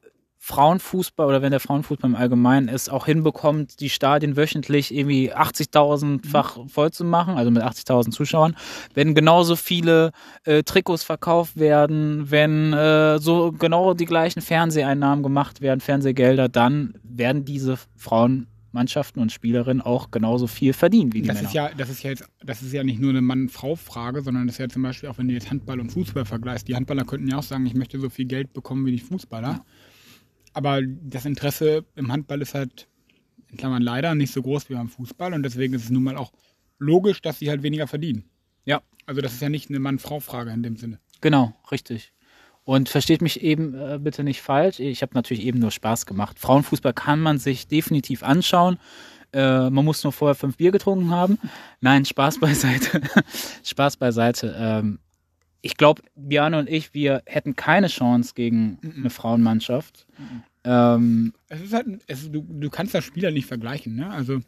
Frauenfußball 0.48 1.28
oder 1.28 1.42
wenn 1.42 1.52
der 1.52 1.60
Frauenfußball 1.60 2.10
im 2.10 2.16
Allgemeinen 2.16 2.70
es 2.70 2.88
auch 2.88 3.06
hinbekommt, 3.06 3.82
die 3.82 3.90
Stadien 3.90 4.38
wöchentlich 4.38 4.96
irgendwie 4.96 5.34
80.000-fach 5.34 6.60
voll 6.70 6.90
zu 6.92 7.04
machen, 7.04 7.36
also 7.36 7.52
mit 7.52 7.64
80.000 7.64 8.12
Zuschauern, 8.12 8.56
wenn 8.94 9.14
genauso 9.14 9.58
viele 9.58 10.12
äh, 10.46 10.64
Trikots 10.64 11.04
verkauft 11.04 11.58
werden, 11.58 12.32
wenn 12.32 12.72
äh, 12.72 13.20
so 13.20 13.52
genau 13.52 13.94
die 13.94 14.06
gleichen 14.06 14.42
Fernseheinnahmen 14.42 15.22
gemacht 15.22 15.60
werden, 15.60 15.82
Fernsehgelder, 15.82 16.48
dann 16.48 16.94
werden 17.04 17.44
diese 17.44 17.78
Frauenmannschaften 17.98 19.22
und 19.22 19.34
Spielerinnen 19.34 19.82
auch 19.82 20.12
genauso 20.12 20.48
viel 20.48 20.71
verdienen 20.71 21.12
wie 21.12 21.24
die 21.24 21.28
Das 21.28 21.36
Männer. 21.36 21.50
ist 21.50 21.54
ja, 21.56 21.69
das 21.78 21.90
ist 21.90 22.04
ja 22.04 22.12
jetzt, 22.12 22.24
das 22.42 22.62
ist 22.62 22.71
ja 22.71 22.86
nicht 22.86 23.02
nur 23.02 23.10
eine 23.10 23.21
Mann-Frau-Frage, 23.21 24.21
sondern 24.21 24.48
das 24.48 24.56
ist 24.56 24.60
ja 24.60 24.69
zum 24.69 24.83
Beispiel 24.83 25.10
auch, 25.10 25.18
wenn 25.18 25.28
du 25.28 25.33
jetzt 25.33 25.52
Handball 25.52 25.81
und 25.81 25.92
Fußball 25.92 26.24
vergleichst. 26.24 26.69
Die 26.69 26.76
Handballer 26.76 27.04
könnten 27.04 27.28
ja 27.28 27.38
auch 27.38 27.44
sagen, 27.44 27.66
ich 27.66 27.76
möchte 27.76 28.00
so 28.00 28.10
viel 28.10 28.28
Geld 28.28 28.54
bekommen 28.54 28.86
wie 28.86 28.92
die 28.92 29.00
Fußballer. 29.00 29.66
Aber 30.57 30.81
das 30.81 31.26
Interesse 31.26 31.85
im 31.94 32.11
Handball 32.11 32.42
ist 32.42 32.56
halt, 32.56 32.87
in 33.52 33.57
Klammern 33.57 33.83
leider, 33.83 34.16
nicht 34.16 34.33
so 34.33 34.42
groß 34.42 34.71
wie 34.71 34.73
beim 34.73 34.90
Fußball 34.90 35.31
und 35.35 35.44
deswegen 35.44 35.76
ist 35.76 35.83
es 35.83 35.92
nun 35.92 36.02
mal 36.02 36.18
auch 36.18 36.31
logisch, 36.80 37.21
dass 37.21 37.37
sie 37.37 37.52
halt 37.52 37.61
weniger 37.61 37.85
verdienen. 37.85 38.23
Ja. 38.66 38.81
Also 39.06 39.21
das 39.21 39.33
ist 39.33 39.42
ja 39.44 39.49
nicht 39.49 39.69
eine 39.69 39.78
Mann-Frau-Frage 39.78 40.49
in 40.49 40.64
dem 40.64 40.76
Sinne. 40.76 40.97
Genau, 41.21 41.54
richtig. 41.71 42.11
Und 42.64 42.90
versteht 42.90 43.21
mich 43.21 43.44
eben 43.44 43.76
äh, 43.76 43.99
bitte 44.02 44.23
nicht 44.23 44.42
falsch. 44.42 44.80
Ich 44.80 45.04
habe 45.04 45.14
natürlich 45.14 45.45
eben 45.45 45.59
nur 45.59 45.69
Spaß 45.69 46.07
gemacht. 46.07 46.40
Frauenfußball 46.40 46.94
kann 46.94 47.19
man 47.19 47.37
sich 47.37 47.68
definitiv 47.68 48.23
anschauen. 48.23 48.80
Äh, 49.33 49.69
man 49.69 49.85
muss 49.85 50.04
nur 50.04 50.11
vorher 50.11 50.33
fünf 50.33 50.57
Bier 50.57 50.71
getrunken 50.71 51.11
haben. 51.11 51.37
Nein, 51.81 52.04
Spaß 52.04 52.40
beiseite. 52.40 53.02
Spaß 53.64 53.97
beiseite. 53.97 54.56
Ähm, 54.57 54.97
ich 55.68 55.76
glaube, 55.76 56.02
Björn 56.16 56.54
und 56.54 56.69
ich, 56.69 56.94
wir 56.94 57.24
hätten 57.26 57.57
keine 57.57 57.88
Chance 57.88 58.31
gegen 58.36 58.80
eine 58.81 59.09
Frauenmannschaft. 59.09 60.07
Ähm, 60.64 61.33
Es 61.50 61.62
ist 61.62 61.74
halt, 61.74 61.88
es, 62.07 62.31
du, 62.31 62.42
du 62.42 62.69
kannst 62.69 62.94
das 62.94 63.04
Spiel 63.04 63.26
halt 63.26 63.33
nicht 63.33 63.47
vergleichen, 63.47 63.97
ne? 63.97 64.09
Also 64.09 64.40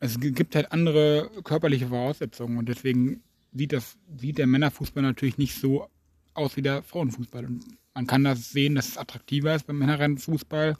es 0.00 0.18
gibt 0.18 0.56
halt 0.56 0.72
andere 0.72 1.30
körperliche 1.44 1.86
Voraussetzungen 1.86 2.58
und 2.58 2.68
deswegen 2.68 3.22
sieht 3.52 3.72
das, 3.72 3.96
sieht 4.16 4.38
der 4.38 4.48
Männerfußball 4.48 5.04
natürlich 5.04 5.38
nicht 5.38 5.54
so 5.54 5.88
aus 6.34 6.56
wie 6.56 6.62
der 6.62 6.82
Frauenfußball. 6.82 7.44
Und 7.44 7.64
man 7.94 8.08
kann 8.08 8.24
das 8.24 8.50
sehen, 8.50 8.74
dass 8.74 8.88
es 8.88 8.98
attraktiver 8.98 9.54
ist 9.54 9.68
beim 9.68 9.78
Männerrennfußball. 9.78 10.76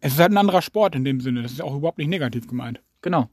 Es 0.00 0.12
ist 0.12 0.18
halt 0.18 0.32
ein 0.32 0.36
anderer 0.36 0.60
Sport 0.60 0.94
in 0.94 1.04
dem 1.04 1.22
Sinne. 1.22 1.40
Das 1.40 1.52
ist 1.52 1.62
auch 1.62 1.74
überhaupt 1.74 1.96
nicht 1.96 2.08
negativ 2.08 2.46
gemeint. 2.48 2.82
Genau. 3.00 3.30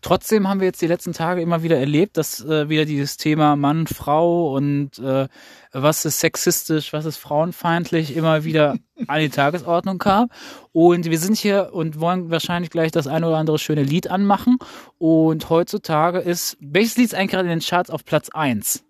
Trotzdem 0.00 0.48
haben 0.48 0.60
wir 0.60 0.66
jetzt 0.66 0.80
die 0.80 0.86
letzten 0.86 1.12
Tage 1.12 1.42
immer 1.42 1.62
wieder 1.62 1.78
erlebt, 1.78 2.16
dass 2.16 2.44
äh, 2.44 2.68
wieder 2.68 2.84
dieses 2.84 3.16
Thema 3.16 3.56
Mann, 3.56 3.86
Frau 3.86 4.54
und 4.54 4.98
äh, 4.98 5.28
was 5.72 6.04
ist 6.04 6.20
sexistisch, 6.20 6.92
was 6.92 7.04
ist 7.04 7.18
frauenfeindlich 7.18 8.16
immer 8.16 8.44
wieder 8.44 8.76
an 9.06 9.20
die 9.20 9.28
Tagesordnung 9.28 9.98
kam. 9.98 10.28
Und 10.72 11.10
wir 11.10 11.18
sind 11.18 11.36
hier 11.36 11.70
und 11.72 12.00
wollen 12.00 12.30
wahrscheinlich 12.30 12.70
gleich 12.70 12.92
das 12.92 13.06
eine 13.06 13.26
oder 13.26 13.36
andere 13.36 13.58
schöne 13.58 13.82
Lied 13.82 14.10
anmachen. 14.10 14.58
Und 14.98 15.50
heutzutage 15.50 16.18
ist, 16.18 16.56
welches 16.60 16.96
Lied 16.96 17.06
ist 17.06 17.14
eigentlich 17.14 17.30
gerade 17.30 17.48
in 17.48 17.58
den 17.58 17.66
Charts 17.66 17.90
auf 17.90 18.04
Platz 18.04 18.30
1? 18.30 18.84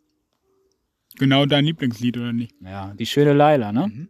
Genau 1.18 1.46
dein 1.46 1.64
Lieblingslied, 1.64 2.16
oder 2.16 2.32
nicht? 2.32 2.54
Ja, 2.62 2.94
die 2.94 3.06
schöne 3.06 3.32
Laila, 3.32 3.72
ne? 3.72 4.08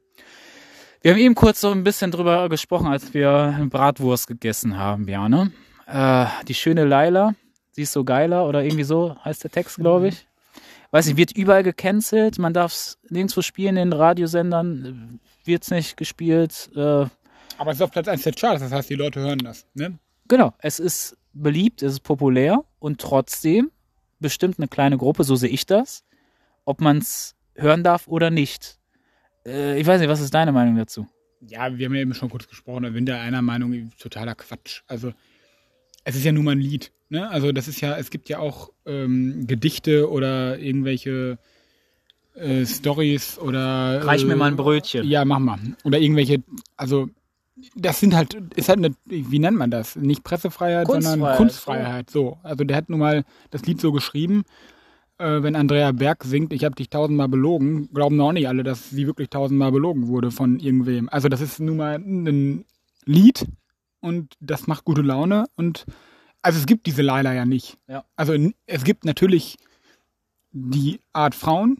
Wir 1.00 1.12
haben 1.12 1.20
eben 1.20 1.34
kurz 1.36 1.60
so 1.60 1.70
ein 1.70 1.84
bisschen 1.84 2.10
drüber 2.10 2.48
gesprochen, 2.48 2.88
als 2.88 3.14
wir 3.14 3.66
Bratwurst 3.70 4.26
gegessen 4.26 4.76
haben, 4.76 5.06
Björn. 5.06 5.52
Äh, 5.88 6.26
die 6.46 6.54
schöne 6.54 6.84
Laila, 6.84 7.34
sie 7.72 7.82
ist 7.82 7.92
so 7.92 8.04
geiler 8.04 8.46
oder 8.46 8.62
irgendwie 8.62 8.84
so 8.84 9.16
heißt 9.24 9.42
der 9.44 9.50
Text, 9.50 9.76
glaube 9.76 10.08
ich. 10.08 10.26
Weiß 10.90 11.06
nicht, 11.06 11.16
wird 11.16 11.32
überall 11.32 11.62
gecancelt, 11.62 12.38
man 12.38 12.54
darf 12.54 12.72
es 12.72 12.98
nirgendwo 13.08 13.42
spielen 13.42 13.76
in 13.76 13.90
den 13.90 13.92
Radiosendern, 13.92 15.20
wird 15.44 15.62
es 15.62 15.70
nicht 15.70 15.96
gespielt. 15.96 16.70
Äh, 16.74 16.80
Aber 16.80 17.70
es 17.70 17.76
ist 17.76 17.82
auf 17.82 17.90
Platz 17.90 18.08
1 18.08 18.22
der 18.22 18.32
Charts, 18.32 18.62
das 18.62 18.72
heißt, 18.72 18.88
die 18.90 18.94
Leute 18.94 19.20
hören 19.20 19.38
das. 19.38 19.66
Ne? 19.74 19.98
genau, 20.28 20.52
es 20.58 20.78
ist 20.78 21.16
beliebt, 21.32 21.82
es 21.82 21.94
ist 21.94 22.00
populär 22.00 22.64
und 22.78 23.00
trotzdem 23.00 23.70
bestimmt 24.20 24.58
eine 24.58 24.68
kleine 24.68 24.98
Gruppe, 24.98 25.24
so 25.24 25.36
sehe 25.36 25.48
ich 25.50 25.66
das, 25.66 26.04
ob 26.64 26.80
man 26.80 26.98
es 26.98 27.34
hören 27.54 27.82
darf 27.82 28.08
oder 28.08 28.30
nicht. 28.30 28.78
Äh, 29.46 29.80
ich 29.80 29.86
weiß 29.86 30.00
nicht, 30.00 30.10
was 30.10 30.20
ist 30.20 30.34
deine 30.34 30.52
Meinung 30.52 30.76
dazu? 30.76 31.06
Ja, 31.40 31.76
wir 31.76 31.86
haben 31.86 31.94
ja 31.94 32.00
eben 32.00 32.14
schon 32.14 32.28
kurz 32.30 32.48
gesprochen, 32.48 32.82
da 32.82 32.90
bin 32.90 33.06
der 33.06 33.20
einer 33.20 33.42
Meinung, 33.42 33.92
totaler 33.98 34.34
Quatsch. 34.34 34.82
Also, 34.86 35.12
es 36.04 36.16
ist 36.16 36.24
ja 36.24 36.32
nun 36.32 36.44
mal 36.44 36.52
ein 36.52 36.60
Lied. 36.60 36.92
Ne? 37.10 37.28
Also, 37.30 37.52
das 37.52 37.68
ist 37.68 37.80
ja, 37.80 37.96
es 37.96 38.10
gibt 38.10 38.28
ja 38.28 38.38
auch 38.38 38.70
ähm, 38.86 39.46
Gedichte 39.46 40.10
oder 40.10 40.58
irgendwelche 40.58 41.38
äh, 42.34 42.66
Stories 42.66 43.38
oder. 43.38 44.04
Reich 44.04 44.24
mir 44.24 44.34
äh, 44.34 44.36
mal 44.36 44.50
ein 44.50 44.56
Brötchen. 44.56 45.06
Ja, 45.06 45.24
mach 45.24 45.38
mal. 45.38 45.58
Oder 45.84 45.98
irgendwelche, 45.98 46.42
also, 46.76 47.08
das 47.74 48.00
sind 48.00 48.14
halt, 48.14 48.34
ist 48.54 48.68
halt 48.68 48.78
eine, 48.78 48.94
wie 49.06 49.38
nennt 49.38 49.56
man 49.56 49.70
das? 49.70 49.96
Nicht 49.96 50.22
Pressefreiheit, 50.22 50.86
sondern 50.86 51.20
Kunstfreiheit, 51.20 51.36
Kunstfreiheit. 51.36 52.10
So. 52.10 52.38
Also, 52.42 52.64
der 52.64 52.76
hat 52.76 52.88
nun 52.88 53.00
mal 53.00 53.24
das 53.50 53.62
Lied 53.66 53.80
so 53.80 53.92
geschrieben. 53.92 54.44
Äh, 55.18 55.42
wenn 55.42 55.56
Andrea 55.56 55.92
Berg 55.92 56.24
singt, 56.24 56.52
ich 56.52 56.64
habe 56.64 56.76
dich 56.76 56.90
tausendmal 56.90 57.28
belogen, 57.28 57.88
glauben 57.92 58.16
noch 58.16 58.32
nicht 58.32 58.48
alle, 58.48 58.62
dass 58.62 58.90
sie 58.90 59.06
wirklich 59.06 59.30
tausendmal 59.30 59.72
belogen 59.72 60.06
wurde 60.08 60.30
von 60.30 60.60
irgendwem. 60.60 61.08
Also 61.08 61.28
das 61.28 61.40
ist 61.40 61.58
nun 61.58 61.78
mal 61.78 61.96
ein 61.96 62.64
Lied 63.04 63.46
und 64.00 64.34
das 64.40 64.66
macht 64.66 64.84
gute 64.84 65.02
Laune 65.02 65.46
und 65.56 65.84
also 66.42 66.58
es 66.58 66.66
gibt 66.66 66.86
diese 66.86 67.02
Laila 67.02 67.32
ja 67.34 67.44
nicht. 67.44 67.76
Ja. 67.88 68.04
Also 68.16 68.34
es 68.66 68.84
gibt 68.84 69.04
natürlich 69.04 69.56
die 70.52 71.00
Art 71.12 71.34
Frauen 71.34 71.78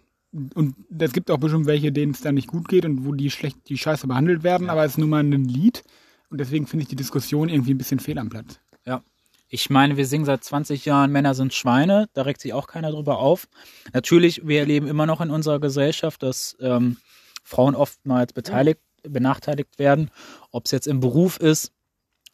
und 0.55 0.75
es 0.99 1.13
gibt 1.13 1.31
auch 1.31 1.39
bestimmt 1.39 1.67
welche, 1.67 1.93
denen 1.93 2.13
es 2.13 2.21
dann 2.21 2.35
nicht 2.35 2.49
gut 2.49 2.69
geht 2.69 2.85
und 2.85 3.05
wo 3.05 3.13
die 3.13 3.31
schlecht, 3.31 3.69
die 3.69 3.79
scheiße 3.79 4.07
behandelt 4.07 4.43
werden, 4.43 4.67
Ja. 4.67 4.73
aber 4.73 4.85
es 4.85 4.93
ist 4.93 4.99
nun 4.99 5.11
mal 5.11 5.23
ein 5.23 5.45
Lied 5.45 5.85
und 6.31 6.39
deswegen 6.39 6.67
finde 6.67 6.83
ich 6.83 6.89
die 6.89 6.97
Diskussion 6.97 7.49
irgendwie 7.49 7.73
ein 7.75 7.79
bisschen 7.79 8.01
fehl 8.01 8.19
am 8.19 8.29
Platz. 8.29 8.61
Ja. 8.85 9.03
Ich 9.49 9.71
meine, 9.71 9.97
wir 9.97 10.07
singen 10.07 10.27
seit 10.27 10.45
20 10.45 10.85
Jahren 10.85 11.11
Männer 11.11 11.35
sind 11.35 11.55
Schweine, 11.55 12.09
da 12.13 12.23
regt 12.23 12.41
sich 12.43 12.53
auch 12.53 12.67
keiner 12.67 12.91
drüber 12.91 13.19
auf. 13.19 13.49
Natürlich, 13.95 14.47
wir 14.47 14.61
erleben 14.61 14.87
immer 14.87 15.07
noch 15.07 15.23
in 15.23 15.31
unserer 15.31 15.59
Gesellschaft, 15.61 16.23
dass 16.23 16.57
ähm, 16.61 16.99
Frauen 17.43 17.75
oftmals 17.75 18.35
beteiligt, 18.35 18.81
benachteiligt 19.09 19.79
werden, 19.79 20.11
ob 20.51 20.67
es 20.67 20.73
jetzt 20.73 20.87
im 20.87 21.01
Beruf 21.01 21.39
ist, 21.39 21.73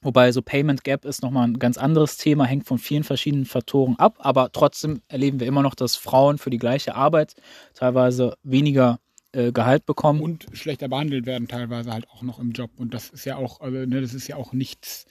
wobei 0.05 0.31
so 0.31 0.43
Payment 0.43 0.85
Gap 0.85 1.05
ist 1.05 1.23
nochmal 1.23 1.49
ein 1.49 1.59
ganz 1.59 1.77
anderes 1.77 2.17
Thema, 2.17 2.45
hängt 2.45 2.67
von 2.67 2.79
vielen 2.79 3.03
verschiedenen 3.03 3.47
Faktoren 3.47 3.97
ab, 3.99 4.17
aber 4.19 4.53
trotzdem 4.53 5.01
erleben 5.09 5.41
wir 5.41 5.49
immer 5.49 5.63
noch, 5.63 5.75
dass 5.75 5.97
Frauen 5.97 6.39
für 6.39 6.51
die 6.51 6.59
gleiche 6.59 6.95
Arbeit 6.95 7.35
teilweise 7.75 8.37
weniger 8.43 9.01
äh, 9.33 9.51
Gehalt 9.51 9.87
bekommen. 9.87 10.21
und 10.21 10.47
schlechter 10.53 10.89
behandelt 10.89 11.27
werden 11.27 11.49
teilweise 11.49 11.93
halt 11.93 12.09
auch 12.11 12.23
noch 12.23 12.39
im 12.39 12.53
Job. 12.53 12.71
Und 12.77 12.95
das 12.95 13.11
ist 13.11 13.25
ja 13.25 13.37
auch, 13.37 13.61
also 13.61 13.79
ne, 13.79 14.01
das 14.01 14.15
ist 14.15 14.29
ja 14.29 14.37
auch 14.37 14.53
nichts 14.53 15.07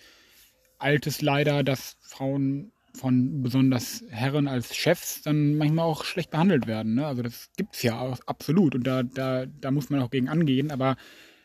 Altes 0.80 1.22
leider, 1.22 1.64
dass 1.64 1.98
Frauen 2.00 2.72
von 2.94 3.42
besonders 3.42 4.04
Herren 4.10 4.48
als 4.48 4.76
Chefs 4.76 5.22
dann 5.24 5.58
manchmal 5.58 5.86
auch 5.86 6.04
schlecht 6.04 6.32
behandelt 6.32 6.68
werden. 6.68 6.96
Ne? 6.96 7.06
Also 7.08 7.24
das 7.24 7.50
gibt's 7.58 7.82
ja 7.82 8.00
auch 8.00 8.20
absolut 8.28 8.76
und 8.76 8.86
da, 8.86 9.04
da, 9.04 9.46
da 9.46 9.72
muss 9.72 9.90
man 9.90 10.02
auch 10.02 10.12
gegen 10.12 10.30
angehen. 10.30 10.72
Aber 10.72 10.96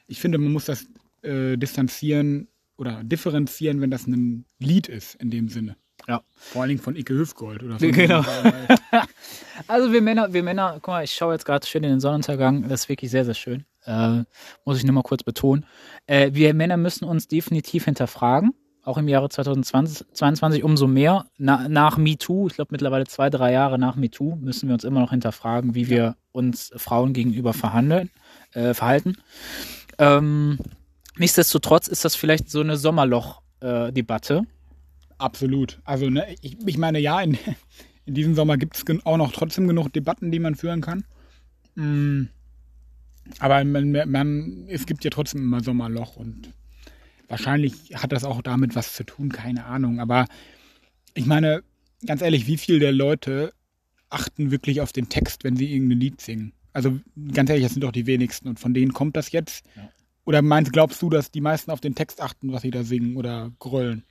ich 0.06 0.20
finde, 0.20 0.38
man 0.38 0.52
muss 0.52 0.66
das 0.66 0.86
äh, 1.22 1.56
distanzieren 1.56 2.48
oder 2.78 3.02
differenzieren, 3.04 3.80
wenn 3.80 3.90
das 3.90 4.06
ein 4.06 4.47
Lied 4.58 4.88
ist 4.88 5.16
in 5.16 5.30
dem 5.30 5.49
Sinne. 5.49 5.76
Ja. 6.06 6.23
Vor 6.37 6.62
allen 6.62 6.70
Dingen 6.70 6.80
von 6.80 6.97
Icke 6.97 7.12
Hüfgold 7.12 7.62
oder 7.62 7.78
so. 7.78 7.87
Genau. 7.90 8.25
Also 9.66 9.92
wir 9.92 10.00
Männer, 10.00 10.32
wir 10.32 10.42
Männer, 10.42 10.75
guck 10.75 10.88
mal, 10.88 11.04
ich 11.04 11.12
schaue 11.12 11.35
jetzt 11.35 11.44
gerade 11.44 11.66
schön 11.66 11.82
in 11.82 11.90
den 11.90 12.00
Sonnenuntergang, 12.00 12.68
das 12.68 12.82
ist 12.82 12.88
wirklich 12.88 13.11
sehr, 13.11 13.25
sehr 13.25 13.35
schön. 13.35 13.64
Äh, 13.85 14.23
muss 14.64 14.78
ich 14.78 14.85
nur 14.85 14.94
mal 14.94 15.02
kurz 15.02 15.25
betonen. 15.25 15.66
Äh, 16.06 16.30
wir 16.32 16.54
Männer 16.54 16.76
müssen 16.76 17.04
uns 17.04 17.26
definitiv 17.26 17.85
hinterfragen, 17.85 18.54
auch 18.85 18.99
im 18.99 19.08
Jahre 19.08 19.28
2022 19.28 20.62
umso 20.62 20.87
mehr. 20.87 21.26
Na, 21.38 21.68
nach 21.68 21.99
MeToo, 21.99 22.47
ich 22.47 22.54
glaube 22.54 22.68
mittlerweile 22.70 23.06
zwei, 23.06 23.30
drei 23.30 23.52
Jahre 23.52 23.78
nach 23.78 23.97
MeToo, 23.97 24.37
müssen 24.37 24.68
wir 24.68 24.75
uns 24.75 24.85
immer 24.85 25.00
noch 25.00 25.11
hinterfragen, 25.11 25.75
wie 25.75 25.88
wir 25.88 26.16
uns 26.32 26.73
Frauen 26.76 27.12
gegenüber 27.12 27.52
verhandeln, 27.52 28.11
äh, 28.52 28.75
verhalten. 28.75 29.16
Ähm, 29.99 30.58
nichtsdestotrotz 31.18 31.88
ist 31.88 32.04
das 32.04 32.14
vielleicht 32.14 32.50
so 32.50 32.60
eine 32.60 32.76
Sommerloch-Debatte. 32.76 34.42
Absolut. 35.18 35.80
Also, 35.84 36.08
ne, 36.10 36.34
ich, 36.42 36.56
ich 36.64 36.78
meine, 36.78 36.98
ja, 36.98 37.20
in, 37.20 37.37
in 38.06 38.14
diesem 38.14 38.34
Sommer 38.34 38.56
gibt 38.56 38.76
es 38.76 38.84
auch 39.04 39.16
noch 39.16 39.32
trotzdem 39.32 39.66
genug 39.68 39.92
Debatten, 39.92 40.30
die 40.30 40.38
man 40.38 40.54
führen 40.54 40.80
kann. 40.80 41.04
Mm, 41.75 42.28
Aber 43.38 43.64
man, 43.64 43.92
man, 44.10 44.66
es 44.68 44.87
gibt 44.87 45.04
ja 45.04 45.10
trotzdem 45.10 45.42
immer 45.42 45.62
Sommerloch 45.62 46.16
und 46.16 46.52
wahrscheinlich 47.28 47.94
hat 47.94 48.12
das 48.12 48.25
auch 48.25 48.40
damit 48.42 48.75
was 48.75 48.94
zu 48.94 49.04
tun, 49.04 49.30
keine 49.30 49.66
Ahnung. 49.66 50.00
Aber 50.00 50.26
ich 51.14 51.26
meine, 51.26 51.62
ganz 52.06 52.22
ehrlich, 52.22 52.46
wie 52.46 52.56
viel 52.56 52.78
der 52.78 52.92
Leute 52.92 53.52
achten 54.08 54.50
wirklich 54.50 54.80
auf 54.80 54.92
den 54.92 55.08
Text, 55.08 55.44
wenn 55.44 55.56
sie 55.56 55.72
irgendein 55.72 56.00
Lied 56.00 56.20
singen? 56.20 56.52
Also 56.72 56.98
ganz 57.32 57.50
ehrlich, 57.50 57.64
das 57.64 57.72
sind 57.72 57.82
doch 57.82 57.92
die 57.92 58.06
wenigsten 58.06 58.48
und 58.48 58.60
von 58.60 58.72
denen 58.72 58.92
kommt 58.92 59.16
das 59.16 59.32
jetzt. 59.32 59.66
Ja. 59.76 59.90
Oder 60.28 60.42
meinst, 60.42 60.75
glaubst 60.75 61.00
du, 61.00 61.08
dass 61.08 61.30
die 61.30 61.40
meisten 61.40 61.70
auf 61.70 61.80
den 61.80 61.94
Text 61.94 62.20
achten, 62.20 62.52
was 62.52 62.61
sie 62.61 62.70
da 62.70 62.82
singen 62.82 63.16
oder 63.16 63.50
gröllen? 63.58 64.04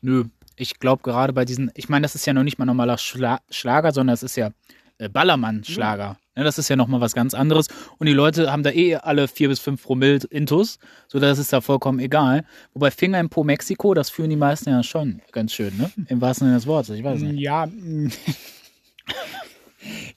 Nö, 0.00 0.24
ich 0.56 0.78
glaube 0.78 1.02
gerade 1.02 1.34
bei 1.34 1.44
diesen, 1.44 1.70
ich 1.74 1.90
meine, 1.90 2.04
das 2.04 2.14
ist 2.14 2.24
ja 2.24 2.32
noch 2.32 2.42
nicht 2.42 2.58
mal 2.58 2.64
normaler 2.64 2.96
Schla 2.96 3.40
Schlager, 3.50 3.92
sondern 3.92 4.14
es 4.14 4.22
ist 4.22 4.34
ja 4.36 4.48
äh, 4.96 5.10
Ballermann-Schlager. 5.10 6.16
Ne, 6.36 6.44
das 6.44 6.56
ist 6.56 6.70
ja 6.70 6.76
nochmal 6.76 7.02
was 7.02 7.12
ganz 7.12 7.34
anderes. 7.34 7.68
Und 7.98 8.06
die 8.06 8.14
Leute 8.14 8.50
haben 8.50 8.62
da 8.62 8.70
eh 8.70 8.96
alle 8.96 9.28
vier 9.28 9.50
bis 9.50 9.60
fünf 9.60 9.82
Promille 9.82 10.20
Intus, 10.30 10.78
so 11.06 11.20
dass 11.20 11.36
es 11.36 11.48
da 11.48 11.60
vollkommen 11.60 11.98
egal. 11.98 12.46
Wobei 12.72 12.90
Finger 12.90 13.20
im 13.20 13.28
Po 13.28 13.44
Mexiko, 13.44 13.92
das 13.92 14.08
fühlen 14.08 14.30
die 14.30 14.36
meisten 14.36 14.70
ja 14.70 14.82
schon 14.82 15.20
ganz 15.32 15.52
schön, 15.52 15.76
ne? 15.76 15.90
Im 16.08 16.22
wahrsten 16.22 16.46
Sinne 16.46 16.56
des 16.56 16.66
Wortes, 16.66 16.96
ich 16.96 17.04
weiß 17.04 17.20
nicht. 17.20 17.40
Ja. 17.40 17.66
mm. 17.66 18.10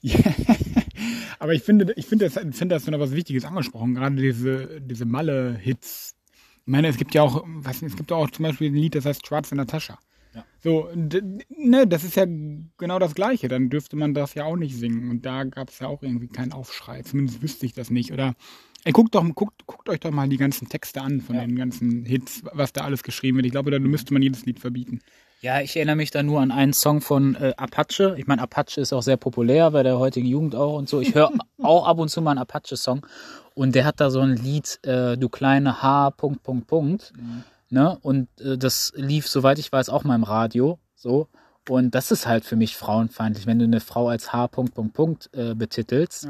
ja. 0.00 0.18
Aber 1.38 1.52
ich 1.54 1.62
finde, 1.62 1.92
ich 1.96 2.06
finde, 2.06 2.28
das, 2.28 2.34
finde 2.34 2.74
das 2.74 2.86
noch 2.86 2.98
was 2.98 3.12
Wichtiges 3.12 3.44
angesprochen, 3.44 3.94
gerade 3.94 4.16
diese, 4.16 4.80
diese 4.80 5.04
Malle-Hits. 5.04 6.14
Ich 6.64 6.66
meine, 6.66 6.88
es 6.88 6.96
gibt 6.96 7.14
ja 7.14 7.22
auch, 7.22 7.42
was, 7.46 7.82
es 7.82 7.96
gibt 7.96 8.12
auch 8.12 8.30
zum 8.30 8.44
Beispiel 8.44 8.70
ein 8.70 8.74
Lied, 8.74 8.94
das 8.94 9.04
heißt 9.04 9.26
Schwarz 9.26 9.50
in 9.50 9.58
der 9.58 9.66
Tasche. 9.66 9.96
Ja. 10.34 10.44
So, 10.60 10.88
ne, 10.94 11.86
das 11.86 12.04
ist 12.04 12.16
ja 12.16 12.24
genau 12.26 12.98
das 12.98 13.14
Gleiche. 13.14 13.48
Dann 13.48 13.68
dürfte 13.68 13.96
man 13.96 14.14
das 14.14 14.34
ja 14.34 14.44
auch 14.44 14.56
nicht 14.56 14.76
singen. 14.76 15.10
Und 15.10 15.26
da 15.26 15.44
gab 15.44 15.68
es 15.68 15.78
ja 15.80 15.88
auch 15.88 16.02
irgendwie 16.02 16.28
keinen 16.28 16.52
Aufschrei. 16.52 17.02
Zumindest 17.02 17.42
wüsste 17.42 17.66
ich 17.66 17.74
das 17.74 17.90
nicht. 17.90 18.12
Oder 18.12 18.34
ey, 18.84 18.92
guckt, 18.92 19.14
doch, 19.14 19.24
guckt, 19.34 19.66
guckt 19.66 19.88
euch 19.88 20.00
doch 20.00 20.10
mal 20.10 20.28
die 20.28 20.38
ganzen 20.38 20.68
Texte 20.68 21.02
an 21.02 21.20
von 21.20 21.36
Ja. 21.36 21.42
den 21.42 21.56
ganzen 21.56 22.04
Hits, 22.06 22.42
was 22.52 22.72
da 22.72 22.82
alles 22.82 23.02
geschrieben 23.02 23.36
wird. 23.36 23.46
Ich 23.46 23.52
glaube, 23.52 23.70
da 23.70 23.78
müsste 23.78 24.14
man 24.14 24.22
jedes 24.22 24.46
Lied 24.46 24.58
verbieten. 24.58 25.00
Ja, 25.42 25.60
ich 25.60 25.74
erinnere 25.74 25.96
mich 25.96 26.12
da 26.12 26.22
nur 26.22 26.40
an 26.40 26.52
einen 26.52 26.72
Song 26.72 27.00
von 27.00 27.34
äh, 27.34 27.52
Apache. 27.56 28.14
Ich 28.16 28.28
meine, 28.28 28.42
Apache 28.42 28.80
ist 28.80 28.92
auch 28.92 29.02
sehr 29.02 29.16
populär 29.16 29.72
bei 29.72 29.82
der 29.82 29.98
heutigen 29.98 30.28
Jugend 30.28 30.54
auch 30.54 30.78
und 30.78 30.88
so. 30.88 31.00
Ich 31.00 31.16
höre 31.16 31.32
auch 31.62 31.84
ab 31.84 31.98
und 31.98 32.10
zu 32.10 32.22
mal 32.22 32.30
einen 32.30 32.38
Apache-Song 32.38 33.04
und 33.54 33.74
der 33.74 33.84
hat 33.84 33.98
da 33.98 34.10
so 34.10 34.20
ein 34.20 34.36
Lied, 34.36 34.78
äh, 34.84 35.16
du 35.16 35.28
kleine 35.28 35.82
H, 35.82 36.10
Punkt, 36.10 36.44
Punkt, 36.44 36.68
Punkt. 36.68 37.12
Ne? 37.70 37.98
Und 38.02 38.28
äh, 38.40 38.56
das 38.56 38.92
lief, 38.94 39.26
soweit 39.26 39.58
ich 39.58 39.72
weiß, 39.72 39.88
auch 39.88 40.04
mal 40.04 40.14
im 40.14 40.22
Radio. 40.22 40.78
So. 40.94 41.26
Und 41.68 41.92
das 41.92 42.12
ist 42.12 42.28
halt 42.28 42.44
für 42.44 42.54
mich 42.54 42.76
frauenfeindlich, 42.76 43.44
wenn 43.48 43.58
du 43.58 43.64
eine 43.64 43.80
Frau 43.80 44.08
als 44.08 44.32
H, 44.32 44.46
Punkt, 44.46 44.74
Punkt, 44.74 44.94
Punkt 44.94 45.30
äh, 45.32 45.56
betitelst. 45.56 46.28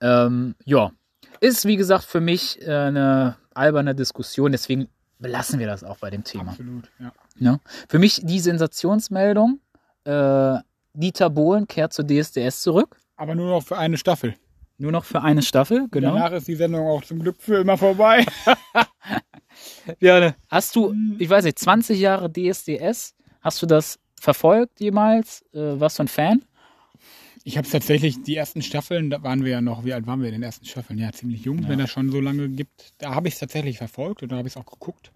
Ja. 0.00 0.26
Ähm, 0.26 0.54
ja. 0.64 0.92
Ist, 1.40 1.66
wie 1.66 1.76
gesagt, 1.76 2.04
für 2.04 2.22
mich 2.22 2.62
äh, 2.62 2.70
eine 2.70 3.36
alberne 3.52 3.94
Diskussion, 3.94 4.52
deswegen 4.52 4.88
belassen 5.18 5.58
wir 5.58 5.66
das 5.66 5.84
auch 5.84 5.98
bei 5.98 6.08
dem 6.08 6.24
Thema. 6.24 6.52
Absolut, 6.52 6.90
ja. 6.98 7.12
Ne? 7.38 7.60
Für 7.88 7.98
mich 7.98 8.20
die 8.22 8.40
Sensationsmeldung, 8.40 9.60
äh, 10.04 10.56
Dieter 10.94 11.28
Bohlen 11.30 11.66
kehrt 11.66 11.92
zur 11.92 12.06
DSDS 12.06 12.62
zurück. 12.62 12.96
Aber 13.16 13.34
nur 13.34 13.48
noch 13.50 13.62
für 13.62 13.76
eine 13.78 13.98
Staffel. 13.98 14.34
Nur 14.78 14.92
noch 14.92 15.04
für 15.04 15.22
eine 15.22 15.42
Staffel, 15.42 15.86
genau. 15.90 16.14
Danach 16.14 16.32
ist 16.32 16.48
die 16.48 16.54
Sendung 16.54 16.86
auch 16.86 17.02
zum 17.02 17.18
Glück 17.20 17.36
für 17.40 17.56
immer 17.60 17.76
vorbei. 17.78 18.24
Ja, 20.00 20.20
ne. 20.20 20.34
Hast 20.48 20.76
du, 20.76 20.94
ich 21.18 21.30
weiß 21.30 21.44
nicht, 21.44 21.58
20 21.58 21.98
Jahre 21.98 22.30
DSDS, 22.30 23.14
hast 23.40 23.62
du 23.62 23.66
das 23.66 23.98
verfolgt 24.20 24.80
jemals? 24.80 25.42
Äh, 25.54 25.80
warst 25.80 25.98
du 25.98 26.02
ein 26.04 26.08
Fan? 26.08 26.44
Ich 27.44 27.56
habe 27.56 27.64
es 27.64 27.72
tatsächlich, 27.72 28.22
die 28.22 28.36
ersten 28.36 28.60
Staffeln, 28.60 29.08
da 29.08 29.22
waren 29.22 29.44
wir 29.44 29.52
ja 29.52 29.60
noch, 29.60 29.84
wie 29.84 29.94
alt 29.94 30.06
waren 30.06 30.20
wir 30.20 30.28
in 30.28 30.34
den 30.34 30.42
ersten 30.42 30.66
Staffeln? 30.66 30.98
Ja, 30.98 31.12
ziemlich 31.12 31.44
jung, 31.44 31.62
Ja. 31.62 31.68
wenn 31.68 31.78
das 31.78 31.90
schon 31.90 32.10
so 32.10 32.20
lange 32.20 32.48
gibt. 32.48 32.92
Da 32.98 33.14
habe 33.14 33.28
ich 33.28 33.34
es 33.34 33.40
tatsächlich 33.40 33.78
verfolgt 33.78 34.22
und 34.22 34.32
da 34.32 34.36
habe 34.36 34.48
ich 34.48 34.54
es 34.54 34.56
auch 34.60 34.66
geguckt. 34.66 35.10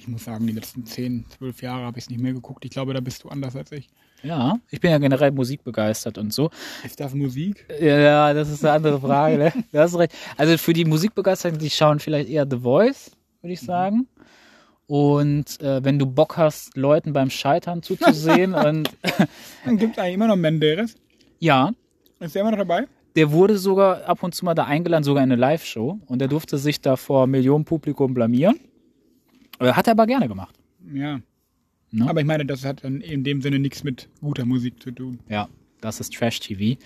Ich 0.00 0.08
muss 0.08 0.24
sagen, 0.24 0.46
die 0.46 0.54
letzten 0.54 0.86
10, 0.86 1.26
12 1.38 1.60
Jahre 1.60 1.84
habe 1.84 1.98
ich 1.98 2.04
es 2.04 2.10
nicht 2.10 2.22
mehr 2.22 2.32
geguckt. 2.32 2.64
Ich 2.64 2.70
glaube, 2.70 2.94
da 2.94 3.00
bist 3.00 3.22
du 3.22 3.28
anders 3.28 3.54
als 3.54 3.70
ich. 3.70 3.90
Ja, 4.22 4.58
ich 4.70 4.80
bin 4.80 4.90
ja 4.90 4.96
generell 4.96 5.30
musikbegeistert 5.30 6.16
und 6.16 6.32
so. 6.32 6.48
Ist 6.82 6.98
das 7.00 7.12
Musik? 7.12 7.66
Ja, 7.78 8.32
das 8.32 8.48
ist 8.48 8.64
eine 8.64 8.72
andere 8.72 8.98
Frage. 8.98 9.36
Ne? 9.36 9.52
Du 9.72 9.78
hast 9.78 9.98
recht. 9.98 10.14
Also 10.38 10.56
für 10.56 10.72
die 10.72 10.86
Musikbegeisterten, 10.86 11.58
die 11.58 11.68
schauen 11.68 11.98
vielleicht 12.00 12.30
eher 12.30 12.46
The 12.50 12.56
Voice, 12.60 13.10
würde 13.42 13.52
ich 13.52 13.60
sagen. 13.60 14.08
Und 14.86 15.60
äh, 15.60 15.84
wenn 15.84 15.98
du 15.98 16.06
Bock 16.06 16.38
hast, 16.38 16.74
Leuten 16.78 17.12
beim 17.12 17.28
Scheitern 17.28 17.82
zuzusehen 17.82 18.54
und 18.66 18.88
Dann 19.66 19.76
gibt 19.76 19.92
es 19.92 19.98
eigentlich 19.98 20.14
immer 20.14 20.28
noch 20.28 20.36
Menderes. 20.36 20.94
ja, 21.40 21.72
Ist 22.20 22.34
der 22.34 22.40
immer 22.40 22.52
noch 22.52 22.58
dabei? 22.58 22.86
der 23.16 23.32
wurde 23.32 23.58
sogar 23.58 24.04
ab 24.06 24.22
und 24.22 24.34
zu 24.34 24.44
mal 24.44 24.54
da 24.54 24.64
eingeladen, 24.64 25.02
sogar 25.04 25.22
in 25.24 25.30
eine 25.32 25.38
Live-Show. 25.40 25.98
Und 26.06 26.20
der 26.20 26.28
durfte 26.28 26.56
sich 26.58 26.80
da 26.80 26.96
vor 26.96 27.26
Millionen 27.26 27.64
Publikum 27.66 28.14
blamieren. 28.14 28.58
Äh, 29.60 29.72
Hat 29.72 29.86
er 29.86 29.92
aber 29.92 30.06
gerne 30.06 30.26
gemacht. 30.28 30.58
Ja. 30.92 31.20
Ne? 31.92 32.08
Aber 32.08 32.20
ich 32.20 32.26
meine, 32.26 32.46
das 32.46 32.64
hat 32.64 32.84
dann 32.84 33.00
in 33.00 33.24
dem 33.24 33.42
Sinne 33.42 33.58
nichts 33.58 33.84
mit 33.84 34.08
guter 34.20 34.44
Musik 34.46 34.82
zu 34.82 34.90
tun. 34.90 35.18
Ja, 35.28 35.48
das 35.80 36.00
ist 36.00 36.14
Trash-TV. 36.14 36.80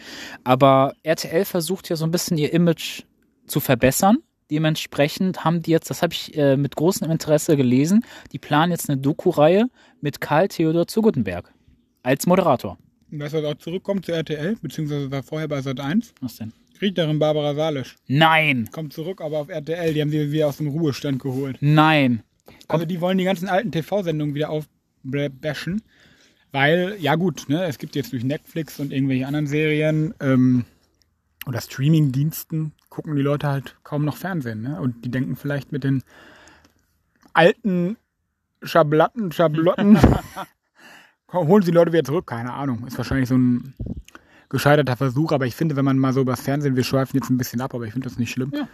Aber 0.44 0.94
RTL 1.02 1.44
versucht 1.44 1.88
ja 1.88 1.96
so 1.96 2.04
ein 2.04 2.10
bisschen 2.10 2.38
ihr 2.38 2.52
Image 2.52 3.02
zu 3.46 3.60
verbessern. 3.60 4.18
Dementsprechend 4.50 5.44
haben 5.44 5.62
die 5.62 5.70
jetzt, 5.70 5.88
das 5.90 6.02
habe 6.02 6.12
ich 6.12 6.36
äh, 6.36 6.56
mit 6.56 6.76
großem 6.76 7.10
Interesse 7.10 7.56
gelesen, 7.56 8.04
die 8.32 8.38
planen 8.38 8.72
jetzt 8.72 8.88
eine 8.90 9.00
Doku-Reihe 9.00 9.66
mit 10.00 10.20
Karl 10.20 10.48
Theodor 10.48 10.86
zu 10.86 11.02
Guttenberg 11.02 11.52
als 12.02 12.26
Moderator. 12.26 12.78
Und 13.10 13.20
weißt 13.20 13.34
du, 13.34 13.42
was 13.42 13.54
auch 13.54 13.58
zurückkommt 13.58 14.04
zu 14.06 14.12
RTL, 14.12 14.56
beziehungsweise 14.60 15.10
war 15.10 15.22
vorher 15.22 15.48
bei 15.48 15.60
Sat 15.62 15.80
1? 15.80 16.14
Was 16.20 16.36
denn? 16.36 16.52
Richterin 16.80 17.18
Barbara 17.18 17.54
Salisch. 17.54 17.96
Nein, 18.06 18.68
Kommt 18.72 18.92
zurück, 18.92 19.20
aber 19.20 19.38
auf 19.38 19.48
RTL. 19.48 19.94
Die 19.94 20.00
haben 20.00 20.10
sie 20.10 20.32
wieder 20.32 20.48
aus 20.48 20.56
dem 20.58 20.68
Ruhestand 20.68 21.20
geholt. 21.22 21.56
nein. 21.60 22.22
Also 22.68 22.86
die 22.86 23.00
wollen 23.00 23.18
die 23.18 23.24
ganzen 23.24 23.48
alten 23.48 23.72
TV-Sendungen 23.72 24.34
wieder 24.34 24.50
aufbashen. 24.50 25.82
Weil, 26.52 26.96
ja 27.00 27.16
gut, 27.16 27.48
ne, 27.48 27.64
es 27.64 27.78
gibt 27.78 27.96
jetzt 27.96 28.12
durch 28.12 28.22
Netflix 28.22 28.78
und 28.78 28.92
irgendwelche 28.92 29.26
anderen 29.26 29.46
Serien 29.46 30.14
ähm, 30.20 30.64
oder 31.46 31.60
Streaming-Diensten 31.60 32.72
gucken 32.90 33.16
die 33.16 33.22
Leute 33.22 33.48
halt 33.48 33.76
kaum 33.82 34.04
noch 34.04 34.16
Fernsehen. 34.16 34.62
Ne? 34.62 34.80
Und 34.80 35.04
die 35.04 35.10
denken 35.10 35.34
vielleicht 35.34 35.72
mit 35.72 35.82
den 35.82 36.04
alten 37.32 37.96
Schablatten, 38.62 39.32
Schablotten, 39.32 39.98
holen 41.32 41.62
sie 41.62 41.72
die 41.72 41.76
Leute 41.76 41.92
wieder 41.92 42.04
zurück. 42.04 42.28
Keine 42.28 42.52
Ahnung. 42.52 42.86
Ist 42.86 42.96
wahrscheinlich 42.96 43.28
so 43.28 43.36
ein 43.36 43.74
gescheiterter 44.48 44.96
Versuch, 44.96 45.32
aber 45.32 45.46
ich 45.46 45.56
finde, 45.56 45.74
wenn 45.74 45.84
man 45.84 45.98
mal 45.98 46.12
so 46.12 46.20
übers 46.20 46.40
Fernsehen, 46.40 46.76
wir 46.76 46.84
schweifen 46.84 47.16
jetzt 47.16 47.30
ein 47.30 47.38
bisschen 47.38 47.60
ab, 47.60 47.74
aber 47.74 47.84
ich 47.84 47.92
finde 47.92 48.08
das 48.08 48.18
nicht 48.18 48.30
schlimm. 48.30 48.52
Ja. 48.54 48.68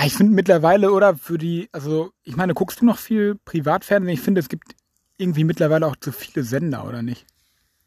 Ah, 0.00 0.06
ich 0.06 0.14
finde 0.14 0.32
mittlerweile, 0.32 0.92
oder 0.92 1.16
für 1.16 1.38
die, 1.38 1.68
also 1.72 2.12
ich 2.22 2.36
meine, 2.36 2.54
guckst 2.54 2.80
du 2.80 2.84
noch 2.84 2.98
viel 2.98 3.34
Privatfernsehen? 3.44 4.14
Ich 4.14 4.20
finde, 4.20 4.38
es 4.38 4.48
gibt 4.48 4.76
irgendwie 5.16 5.42
mittlerweile 5.42 5.88
auch 5.88 5.96
zu 5.96 6.12
viele 6.12 6.44
Sender, 6.44 6.86
oder 6.86 7.02
nicht? 7.02 7.26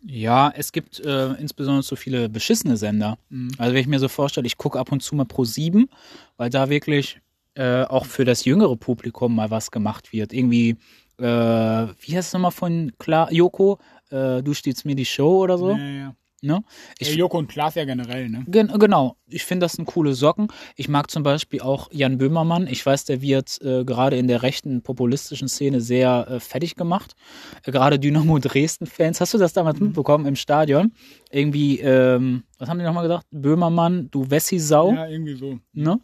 Ja, 0.04 0.52
es 0.54 0.74
gibt 0.74 1.00
äh, 1.00 1.34
insbesondere 1.36 1.84
so 1.84 1.96
viele 1.96 2.28
beschissene 2.28 2.76
Sender. 2.76 3.18
Also 3.58 3.74
wenn 3.74 3.80
ich 3.80 3.88
mir 3.88 4.00
so 4.00 4.10
vorstelle, 4.10 4.46
ich 4.46 4.58
gucke 4.58 4.78
ab 4.78 4.92
und 4.92 5.02
zu 5.02 5.16
mal 5.16 5.24
pro 5.24 5.46
7, 5.46 5.88
weil 6.36 6.50
da 6.50 6.70
wirklich 6.70 7.22
äh, 7.54 7.84
auch 7.84 8.06
für 8.06 8.26
das 8.26 8.44
jüngere 8.44 8.76
Publikum 8.76 9.34
mal 9.34 9.50
was 9.50 9.72
gemacht 9.72 10.12
wird. 10.12 10.34
Irgendwie, 10.34 10.72
äh, 11.18 11.24
wie 11.24 12.18
heißt 12.18 12.28
es 12.28 12.34
nochmal 12.34 12.52
von 12.52 12.92
Klar 13.00 13.32
Joko? 13.32 13.80
Äh, 14.10 14.44
du 14.44 14.54
stehst 14.54 14.84
mir 14.84 14.96
die 14.96 15.06
Show 15.06 15.44
oder 15.44 15.58
so. 15.58 15.78
Ja, 15.78 15.88
ja. 15.88 16.16
Ne? 16.44 16.64
Ich 16.98 17.14
Joko 17.16 17.38
und 17.38 17.50
Klaas 17.50 17.76
ja 17.76 17.86
generell, 17.86 18.28
ne? 18.28 18.44
Gen 18.48 18.68
genau, 18.80 19.16
ich 19.28 19.46
finde 19.46 19.66
das 19.66 19.74
sind 19.74 19.86
coole 19.86 20.16
Socken. 20.16 20.48
Ich 20.76 20.90
mag 20.90 21.12
zum 21.12 21.22
Beispiel 21.22 21.62
auch 21.62 21.90
Jan 21.92 22.18
Böhmermann. 22.18 22.66
Ich 22.66 22.84
weiß, 22.84 23.06
der 23.06 23.22
wird 23.22 23.62
äh, 23.62 23.86
gerade 23.86 24.18
in 24.18 24.28
der 24.28 24.42
rechten 24.42 24.82
populistischen 24.82 25.48
Szene 25.48 25.82
sehr 25.82 26.28
äh, 26.28 26.40
fertig 26.40 26.76
gemacht. 26.76 27.16
Äh, 27.64 27.72
gerade 27.72 28.00
Dynamo 28.00 28.40
Dresden-Fans. 28.40 29.22
Hast 29.22 29.36
du 29.36 29.38
das 29.38 29.54
damals 29.54 29.80
mitbekommen 29.80 30.26
im 30.26 30.36
Stadion? 30.36 30.94
Irgendwie, 31.30 31.80
ähm, 31.80 32.44
was 32.58 32.70
haben 32.70 32.80
die 32.80 32.86
nochmal 32.86 33.04
gesagt? 33.04 33.28
Böhmermann, 33.30 34.10
du 34.10 34.30
Wessi-Sau. 34.30 34.94
Ja, 34.94 35.08
irgendwie 35.08 35.36
so. 35.36 35.60
Ne? 35.74 36.00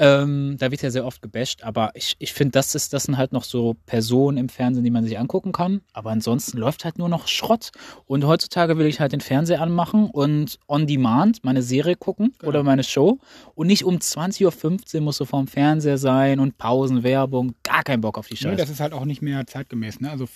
Ähm, 0.00 0.56
da 0.58 0.70
wird 0.70 0.82
ja 0.82 0.90
sehr 0.90 1.04
oft 1.04 1.20
gebasht, 1.22 1.64
aber 1.64 1.90
ich, 1.94 2.14
ich 2.20 2.32
finde, 2.32 2.52
das, 2.52 2.74
ist, 2.76 2.92
das 2.92 3.04
sind 3.04 3.16
halt 3.16 3.32
noch 3.32 3.42
so 3.42 3.74
Personen 3.86 4.38
im 4.38 4.48
Fernsehen, 4.48 4.84
die 4.84 4.90
man 4.90 5.04
sich 5.04 5.18
angucken 5.18 5.50
kann. 5.52 5.80
Aber 5.92 6.10
ansonsten 6.10 6.56
läuft 6.58 6.84
halt 6.84 6.98
nur 6.98 7.08
noch 7.08 7.26
Schrott. 7.26 7.72
Und 8.06 8.24
heutzutage 8.24 8.78
will 8.78 8.86
ich 8.86 9.00
halt 9.00 9.10
den 9.12 9.20
Fernseher 9.20 9.60
anmachen 9.60 10.08
und 10.10 10.58
on 10.68 10.86
demand 10.86 11.42
meine 11.42 11.62
Serie 11.62 11.96
gucken 11.96 12.32
Genau. 12.38 12.48
oder 12.50 12.62
meine 12.62 12.84
Show. 12.84 13.18
Und 13.56 13.66
nicht 13.66 13.84
um 13.84 13.96
20.15 13.96 14.94
Uhr 14.96 15.00
muss 15.02 15.16
so 15.16 15.24
vorm 15.24 15.48
Fernseher 15.48 15.98
sein 15.98 16.38
und 16.38 16.58
Pausen, 16.58 17.02
Werbung. 17.02 17.54
Gar 17.64 17.82
keinen 17.82 18.00
Bock 18.00 18.18
auf 18.18 18.28
die 18.28 18.36
Scheiße. 18.36 18.56
das 18.56 18.70
ist 18.70 18.80
halt 18.80 18.92
auch 18.92 19.04
nicht 19.04 19.20
mehr 19.22 19.46
zeitgemäß, 19.46 20.00
ne? 20.00 20.10
Also 20.10 20.26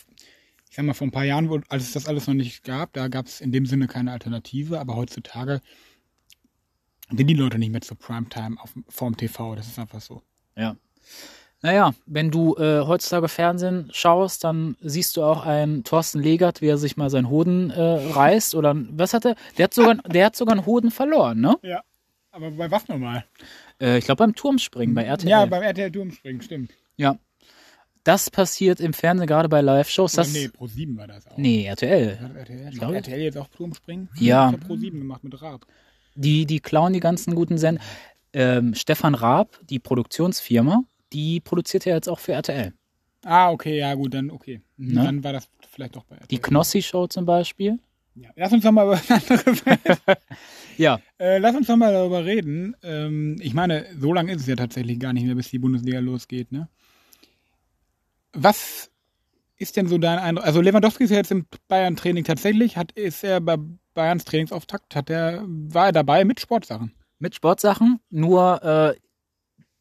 ich 0.70 0.76
sag 0.76 0.86
mal, 0.86 0.94
vor 0.94 1.06
ein 1.06 1.10
paar 1.12 1.24
Jahren, 1.24 1.48
als 1.68 1.82
es 1.84 1.92
das 1.92 2.06
alles 2.08 2.26
noch 2.26 2.34
nicht 2.34 2.64
gab, 2.64 2.94
da 2.94 3.08
gab 3.08 3.26
es 3.26 3.40
in 3.42 3.52
dem 3.52 3.66
Sinne 3.66 3.86
keine 3.88 4.10
Alternative, 4.10 4.80
aber 4.80 4.96
heutzutage 4.96 5.60
sind 7.16 7.26
die 7.26 7.34
Leute 7.34 7.58
nicht 7.58 7.72
mehr 7.72 7.80
zur 7.80 7.98
Primetime 7.98 8.56
auf, 8.60 8.70
vorm 8.88 9.16
TV. 9.16 9.54
Das 9.54 9.66
ist 9.66 9.78
einfach 9.78 10.00
so. 10.00 10.22
Ja. 10.56 10.76
Naja, 11.64 11.94
wenn 12.06 12.30
du 12.32 12.56
äh, 12.56 12.80
heutzutage 12.84 13.28
Fernsehen 13.28 13.88
schaust, 13.92 14.42
dann 14.42 14.76
siehst 14.80 15.16
du 15.16 15.22
auch 15.22 15.46
einen 15.46 15.84
Thorsten 15.84 16.20
Legert, 16.20 16.60
wie 16.60 16.66
er 16.66 16.76
sich 16.76 16.96
mal 16.96 17.08
seinen 17.08 17.28
Hoden 17.28 17.70
äh, 17.70 17.80
reißt. 17.80 18.56
Oder 18.56 18.74
was 18.76 19.14
hat 19.14 19.24
er? 19.24 19.36
Der 19.58 19.64
hat 19.64 19.74
sogar, 19.74 19.94
der 19.96 20.26
hat 20.26 20.36
sogar 20.36 20.54
einen 20.56 20.66
Hoden 20.66 20.90
verloren, 20.90 21.40
ne? 21.40 21.56
Ja. 21.62 21.82
Aber 22.32 22.50
bei 22.50 22.70
was 22.70 22.88
nochmal? 22.88 23.24
Äh, 23.80 23.98
ich 23.98 24.06
glaube 24.06 24.24
beim 24.24 24.34
Turmspringen 24.34 24.94
bei 24.94 25.04
RTL. 25.04 25.28
Ja, 25.28 25.44
beim 25.46 25.62
RTL 25.62 25.92
Turmspringen, 25.92 26.42
stimmt. 26.42 26.72
Ja. 26.96 27.16
Das 28.04 28.30
passiert 28.30 28.80
im 28.80 28.92
Fernsehen 28.92 29.28
gerade 29.28 29.48
bei 29.48 29.60
Live-Shows. 29.60 30.12
Das, 30.12 30.32
nee, 30.32 30.48
Pro 30.48 30.66
7 30.66 30.96
war 30.96 31.06
das 31.06 31.28
auch. 31.28 31.36
nee, 31.36 31.66
RTL. 31.66 32.32
RTL, 32.36 32.70
Ich 32.72 32.80
Macht 32.80 32.94
RTL 32.94 33.20
jetzt 33.20 33.38
auch 33.38 33.46
Turmspringen? 33.48 34.08
Ja. 34.16 34.50
Hat 34.50 34.60
Pro 34.66 34.76
7 34.76 34.98
gemacht 34.98 35.22
mit 35.22 35.40
Raab. 35.40 35.64
Die, 36.14 36.46
die 36.46 36.60
klauen 36.60 36.92
die 36.92 37.00
ganzen 37.00 37.34
guten 37.34 37.58
Sender. 37.58 37.80
Ähm, 38.32 38.74
Stefan 38.74 39.14
Raab, 39.14 39.58
die 39.68 39.78
Produktionsfirma, 39.78 40.84
die 41.12 41.40
produziert 41.40 41.84
ja 41.84 41.94
jetzt 41.94 42.08
auch 42.08 42.18
für 42.18 42.32
RTL. 42.32 42.72
Ah, 43.24 43.50
okay, 43.50 43.78
ja 43.78 43.94
gut, 43.94 44.14
dann 44.14 44.30
okay. 44.30 44.60
Mhm, 44.76 44.94
Ne? 44.94 45.04
Dann 45.04 45.24
war 45.24 45.32
das 45.32 45.48
vielleicht 45.70 45.96
doch 45.96 46.04
bei 46.04 46.16
RTL. 46.16 46.28
Die 46.28 46.38
Knossi-Show 46.38 47.06
zum 47.08 47.24
Beispiel. 47.26 47.78
ja. 48.14 48.30
Lass 48.36 48.52
uns 48.52 48.64
doch 48.64 48.72
mal 48.72 48.86
über 48.86 49.00
andere 49.08 50.16
Ja. 50.78 51.00
Äh, 51.18 51.38
lass 51.38 51.54
uns 51.54 51.66
doch 51.66 51.76
mal 51.76 51.92
darüber 51.92 52.24
reden. 52.24 52.74
Ähm, 52.82 53.36
ich 53.40 53.54
meine, 53.54 53.86
so 53.98 54.12
lange 54.12 54.32
ist 54.32 54.42
es 54.42 54.46
ja 54.46 54.56
tatsächlich 54.56 54.98
gar 54.98 55.12
nicht 55.12 55.24
mehr, 55.24 55.34
bis 55.34 55.50
die 55.50 55.58
Bundesliga 55.58 55.98
losgeht. 56.00 56.50
Ne? 56.50 56.68
Was 58.32 58.90
ist 59.62 59.76
denn 59.76 59.88
so 59.88 59.98
dein 59.98 60.18
Eindruck? 60.18 60.44
Also 60.44 60.60
Lewandowski 60.60 61.04
ist 61.04 61.10
ja 61.10 61.16
jetzt 61.16 61.30
im 61.30 61.46
Bayern-Training 61.68 62.24
tatsächlich. 62.24 62.76
Hat, 62.76 62.92
ist 62.92 63.24
er 63.24 63.40
bei 63.40 63.56
Bayerns 63.94 64.24
Trainingsauftakt? 64.24 64.94
Hat 64.94 65.08
er, 65.08 65.42
war 65.46 65.86
er 65.86 65.92
dabei 65.92 66.24
mit 66.24 66.40
Sportsachen? 66.40 66.92
mit 67.22 67.36
Sportsachen, 67.36 68.00
nur 68.10 68.62
äh, 68.62 68.94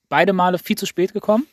beide 0.07 0.31
Male 0.31 0.59
viel 0.59 0.77
zu 0.77 0.85
spät 0.85 1.11
gekommen. 1.11 1.47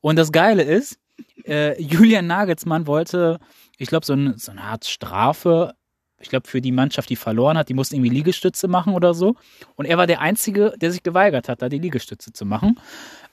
Und 0.00 0.16
das 0.16 0.30
Geile 0.30 0.62
ist, 0.62 1.00
äh, 1.44 1.80
Julian 1.82 2.28
Nagelsmann 2.28 2.86
wollte, 2.86 3.40
ich 3.78 3.88
glaube, 3.88 4.06
so, 4.06 4.12
ein, 4.12 4.34
so 4.36 4.52
eine 4.52 4.60
Art 4.60 4.84
Strafe, 4.84 5.74
ich 6.20 6.28
glaube, 6.28 6.48
für 6.48 6.60
die 6.60 6.72
Mannschaft, 6.72 7.10
die 7.10 7.16
verloren 7.16 7.58
hat, 7.58 7.68
die 7.68 7.74
mussten 7.74 7.96
irgendwie 7.96 8.14
Liegestütze 8.14 8.68
machen 8.68 8.94
oder 8.94 9.14
so. 9.14 9.36
Und 9.74 9.86
er 9.86 9.98
war 9.98 10.06
der 10.06 10.20
Einzige, 10.20 10.74
der 10.76 10.92
sich 10.92 11.02
geweigert 11.02 11.48
hat, 11.48 11.62
da 11.62 11.68
die 11.68 11.78
Liegestütze 11.78 12.32
zu 12.32 12.44
machen. 12.44 12.78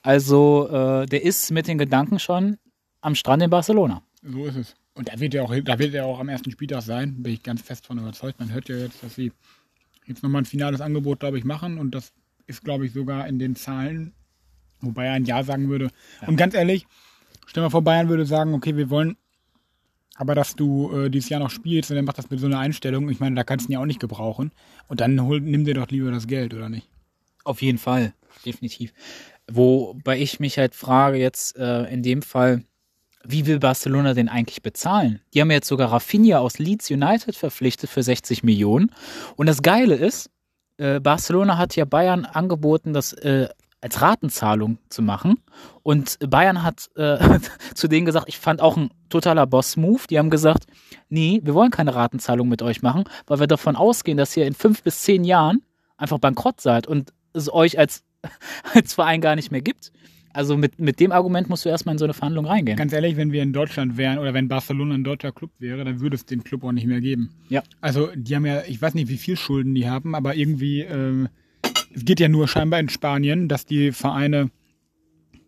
Also, 0.02 0.68
äh, 0.68 1.06
der 1.06 1.22
ist 1.22 1.50
mit 1.50 1.68
den 1.68 1.78
Gedanken 1.78 2.18
schon 2.18 2.58
am 3.00 3.14
Strand 3.14 3.42
in 3.42 3.50
Barcelona. 3.50 4.02
So 4.24 4.46
ist 4.46 4.56
es. 4.56 4.74
Und 4.94 5.08
da 5.08 5.20
wird 5.20 5.34
er 5.34 5.44
auch, 5.44 5.54
da 5.62 5.78
wird 5.78 5.94
er 5.94 6.06
auch 6.06 6.18
am 6.18 6.28
ersten 6.28 6.50
Spieltag 6.50 6.82
sein, 6.82 7.22
bin 7.22 7.34
ich 7.34 7.42
ganz 7.42 7.60
fest 7.62 7.86
von 7.86 7.98
überzeugt. 7.98 8.38
Man 8.40 8.52
hört 8.52 8.68
ja 8.68 8.76
jetzt, 8.76 9.02
dass 9.02 9.14
sie 9.14 9.32
jetzt 10.06 10.22
nochmal 10.22 10.42
ein 10.42 10.46
finales 10.46 10.80
Angebot, 10.80 11.20
glaube 11.20 11.38
ich, 11.38 11.44
machen. 11.44 11.78
Und 11.78 11.94
das 11.94 12.12
ist, 12.46 12.64
glaube 12.64 12.86
ich, 12.86 12.92
sogar 12.92 13.26
in 13.26 13.38
den 13.38 13.56
Zahlen, 13.56 14.12
wo 14.80 14.92
Bayern 14.92 15.24
Ja 15.24 15.42
sagen 15.42 15.68
würde. 15.68 15.90
Und 16.26 16.36
ganz 16.36 16.54
ehrlich, 16.54 16.86
stell 17.46 17.62
mal 17.62 17.70
vor, 17.70 17.82
Bayern 17.82 18.08
würde 18.08 18.24
sagen, 18.24 18.54
okay, 18.54 18.76
wir 18.76 18.88
wollen 18.90 19.16
aber, 20.16 20.34
dass 20.36 20.54
du 20.54 20.92
äh, 20.92 21.10
dieses 21.10 21.28
Jahr 21.28 21.40
noch 21.40 21.50
spielst 21.50 21.90
und 21.90 21.96
dann 21.96 22.04
macht 22.04 22.18
das 22.18 22.30
mit 22.30 22.38
so 22.38 22.46
einer 22.46 22.60
Einstellung. 22.60 23.08
Ich 23.10 23.18
meine, 23.18 23.34
da 23.34 23.42
kannst 23.42 23.66
du 23.66 23.70
ihn 23.70 23.72
ja 23.74 23.80
auch 23.80 23.86
nicht 23.86 24.00
gebrauchen. 24.00 24.52
Und 24.86 25.00
dann 25.00 25.20
hol, 25.20 25.40
nimm 25.40 25.64
dir 25.64 25.74
doch 25.74 25.88
lieber 25.88 26.12
das 26.12 26.28
Geld, 26.28 26.54
oder 26.54 26.68
nicht? 26.68 26.88
Auf 27.42 27.62
jeden 27.62 27.78
Fall, 27.78 28.14
definitiv. 28.46 28.92
Wobei 29.50 30.18
ich 30.20 30.38
mich 30.40 30.56
halt 30.56 30.74
frage 30.74 31.18
jetzt 31.18 31.56
äh, 31.56 31.92
in 31.92 32.02
dem 32.02 32.22
Fall, 32.22 32.64
wie 33.26 33.46
will 33.46 33.58
Barcelona 33.58 34.14
denn 34.14 34.28
eigentlich 34.28 34.62
bezahlen? 34.62 35.20
Die 35.32 35.40
haben 35.40 35.50
jetzt 35.50 35.68
sogar 35.68 35.92
Rafinha 35.92 36.38
aus 36.38 36.58
Leeds 36.58 36.90
United 36.90 37.36
verpflichtet 37.36 37.90
für 37.90 38.02
60 38.02 38.42
Millionen. 38.42 38.92
Und 39.36 39.46
das 39.46 39.62
Geile 39.62 39.94
ist, 39.94 40.30
äh, 40.76 41.00
Barcelona 41.00 41.58
hat 41.58 41.76
ja 41.76 41.84
Bayern 41.84 42.24
angeboten, 42.24 42.92
das 42.92 43.12
äh, 43.12 43.48
als 43.80 44.00
Ratenzahlung 44.00 44.78
zu 44.88 45.02
machen. 45.02 45.42
Und 45.82 46.18
Bayern 46.30 46.62
hat 46.62 46.88
äh, 46.96 47.38
zu 47.74 47.86
denen 47.86 48.06
gesagt, 48.06 48.28
ich 48.28 48.38
fand 48.38 48.62
auch 48.62 48.78
ein 48.78 48.90
totaler 49.10 49.46
Boss-Move. 49.46 50.02
Die 50.08 50.18
haben 50.18 50.30
gesagt, 50.30 50.64
nee, 51.10 51.40
wir 51.44 51.54
wollen 51.54 51.70
keine 51.70 51.94
Ratenzahlung 51.94 52.48
mit 52.48 52.62
euch 52.62 52.80
machen, 52.80 53.04
weil 53.26 53.40
wir 53.40 53.46
davon 53.46 53.76
ausgehen, 53.76 54.16
dass 54.16 54.36
ihr 54.36 54.46
in 54.46 54.54
fünf 54.54 54.82
bis 54.82 55.02
zehn 55.02 55.22
Jahren 55.22 55.62
einfach 55.98 56.18
bankrott 56.18 56.62
seid 56.62 56.86
und 56.86 57.12
es 57.34 57.52
euch 57.52 57.78
als, 57.78 58.04
als 58.74 58.94
Verein 58.94 59.20
gar 59.20 59.36
nicht 59.36 59.50
mehr 59.50 59.60
gibt. 59.62 59.92
Also 60.34 60.56
mit, 60.56 60.80
mit 60.80 60.98
dem 60.98 61.12
Argument 61.12 61.48
musst 61.48 61.64
du 61.64 61.68
erstmal 61.68 61.94
in 61.94 61.98
so 61.98 62.04
eine 62.04 62.12
Verhandlung 62.12 62.44
reingehen. 62.44 62.76
Ganz 62.76 62.92
ehrlich, 62.92 63.16
wenn 63.16 63.30
wir 63.30 63.42
in 63.42 63.52
Deutschland 63.52 63.96
wären 63.96 64.18
oder 64.18 64.34
wenn 64.34 64.48
Barcelona 64.48 64.96
ein 64.96 65.04
deutscher 65.04 65.30
Club 65.30 65.52
wäre, 65.60 65.84
dann 65.84 66.00
würde 66.00 66.16
es 66.16 66.26
den 66.26 66.42
Club 66.42 66.64
auch 66.64 66.72
nicht 66.72 66.86
mehr 66.86 67.00
geben. 67.00 67.30
Ja. 67.48 67.62
Also 67.80 68.08
die 68.16 68.34
haben 68.34 68.44
ja, 68.44 68.62
ich 68.66 68.82
weiß 68.82 68.94
nicht, 68.94 69.08
wie 69.08 69.16
viel 69.16 69.36
Schulden 69.36 69.76
die 69.76 69.88
haben, 69.88 70.16
aber 70.16 70.34
irgendwie, 70.34 70.80
äh, 70.80 71.28
es 71.94 72.04
geht 72.04 72.18
ja 72.18 72.28
nur 72.28 72.48
scheinbar 72.48 72.80
in 72.80 72.88
Spanien, 72.88 73.48
dass 73.48 73.64
die 73.64 73.92
Vereine 73.92 74.50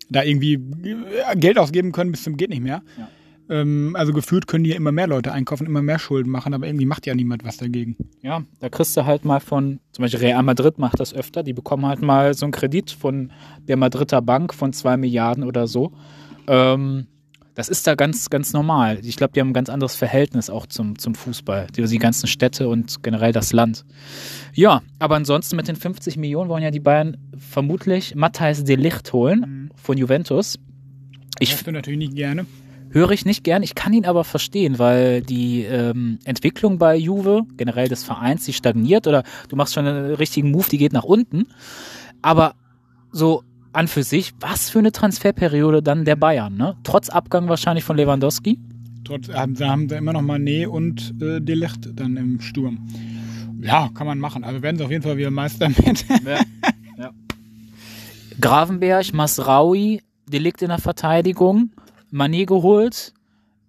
da 0.09 0.23
irgendwie 0.23 0.55
äh, 0.55 1.37
Geld 1.37 1.59
ausgeben 1.59 1.91
können 1.91 2.13
bis 2.13 2.23
zum 2.23 2.37
geht 2.37 2.51
nicht 2.51 2.63
mehr. 2.63 2.83
Ja. 2.97 3.09
Ähm, 3.49 3.95
also 3.97 4.13
gefühlt 4.13 4.47
können 4.47 4.65
die 4.65 4.71
ja 4.71 4.77
immer 4.77 4.93
mehr 4.93 5.07
Leute 5.07 5.33
einkaufen, 5.33 5.67
immer 5.67 5.83
mehr 5.83 5.99
Schulden 5.99 6.31
machen, 6.31 6.55
aber 6.55 6.67
irgendwie 6.67 6.87
macht 6.87 7.07
ja 7.07 7.15
niemand 7.15 7.45
was 7.45 7.57
dagegen. 7.57 7.97
Ja, 8.23 8.43
da 8.61 8.69
kriegst 8.69 8.97
du 8.97 9.05
halt 9.05 9.25
mal 9.25 9.41
von, 9.41 9.81
zum 9.93 10.03
Beispiel 10.03 10.21
Real 10.21 10.43
Madrid 10.43 10.79
macht 10.79 10.99
das 11.01 11.15
öfter, 11.15 11.43
die 11.43 11.53
bekommen 11.53 11.87
halt 11.87 12.03
mal 12.03 12.35
so 12.35 12.47
einen 12.47 12.53
Kredit 12.53 12.91
von 12.91 13.33
der 13.69 13.77
Madrider 13.77 14.23
Bank 14.23 14.53
von 14.53 14.73
zwei 14.73 14.97
Milliarden 14.97 15.45
oder 15.45 15.67
so. 15.67 15.93
Ähm, 16.49 17.07
das 17.55 17.71
ist 17.71 17.87
da 17.87 17.95
ganz, 17.95 18.29
ganz 18.29 18.53
normal. 18.53 18.99
Ich 19.03 19.17
glaube, 19.17 19.33
die 19.33 19.41
haben 19.41 19.49
ein 19.49 19.55
ganz 19.55 19.71
anderes 19.71 19.97
Verhältnis 19.97 20.51
auch 20.51 20.67
zum, 20.67 20.99
zum 20.99 21.15
Fußball, 21.15 21.69
die, 21.75 21.83
die 21.85 21.99
ganzen 21.99 22.27
Städte 22.27 22.69
und 22.69 23.03
generell 23.03 23.33
das 23.33 23.55
Land. 23.55 23.87
Ja, 24.53 24.83
aber 24.99 25.17
ansonsten 25.17 25.57
mit 25.57 25.67
den 25.67 25.77
50 25.77 26.19
Millionen 26.19 26.51
wollen 26.51 26.63
ja 26.63 26.71
die 26.71 26.81
Bayern 26.81 27.17
vermutlich 27.39 28.15
Matthijs 28.15 28.63
de 28.65 28.77
Ligt 28.77 29.11
holen 29.15 29.71
von 29.75 29.97
Juventus. 29.97 30.59
Ich 31.39 31.57
du 31.63 31.73
natürlich 31.73 31.99
nicht 31.99 32.15
gerne. 32.15 32.45
Höre 32.91 33.11
ich 33.11 33.25
nicht 33.25 33.45
gern. 33.45 33.63
Ich 33.63 33.75
kann 33.75 33.93
ihn 33.93 34.07
aber 34.07 34.25
verstehen, 34.25 34.79
weil 34.79 35.23
die 35.23 35.63
ähm, 35.63 36.19
Entwicklung 36.25 36.79
bei 36.79 36.97
Juve, 36.97 37.43
generell 37.57 37.89
des 37.89 38.05
Vereins, 38.05 38.45
die 38.45 38.53
stagniert 38.53 39.07
oder 39.07 39.23
du 39.49 39.57
machst 39.57 39.75
schon 39.75 39.87
einen 39.87 40.15
richtigen 40.15 40.51
Move, 40.51 40.69
die 40.71 40.79
geht 40.79 40.93
nach 40.93 41.05
unten. 41.05 41.47
Aber 42.23 42.55
so 43.13 43.43
an 43.73 43.89
für 43.89 44.03
sich, 44.03 44.33
was 44.41 44.71
für 44.71 44.79
eine 44.79 44.93
Transferperiode 44.93 45.83
dann 45.83 46.05
der 46.05 46.17
Bayern, 46.17 46.57
ne? 46.57 46.77
Trotz 46.83 47.11
Abgang 47.11 47.49
wahrscheinlich 47.49 47.85
von 47.85 47.97
Lewandowski. 47.97 48.59
Trotz, 49.05 49.29
haben, 49.29 49.55
da 49.55 49.69
haben 49.69 49.89
sie 49.89 49.97
immer 49.97 50.15
noch 50.15 50.23
Mané 50.23 50.67
und 50.67 51.15
äh, 51.21 51.41
De 51.41 51.55
Ligt 51.55 51.91
dann 51.95 52.17
im 52.17 52.41
Sturm. 52.41 52.87
Ja, 53.61 53.91
kann 53.95 54.07
man 54.07 54.19
machen. 54.19 54.45
Also 54.45 54.63
werden 54.63 54.77
sie 54.77 54.85
auf 54.85 54.91
jeden 54.91 55.03
Fall 55.03 55.17
wieder 55.17 55.31
Meister 55.31 55.69
mit. 55.85 56.05
Ja. 56.99 57.11
Gravenberg, 58.41 59.13
Masraui, 59.13 60.03
Delikt 60.29 60.63
in 60.63 60.69
der 60.69 60.79
Verteidigung, 60.79 61.71
Mané 62.17 62.47
geholt. 62.47 63.13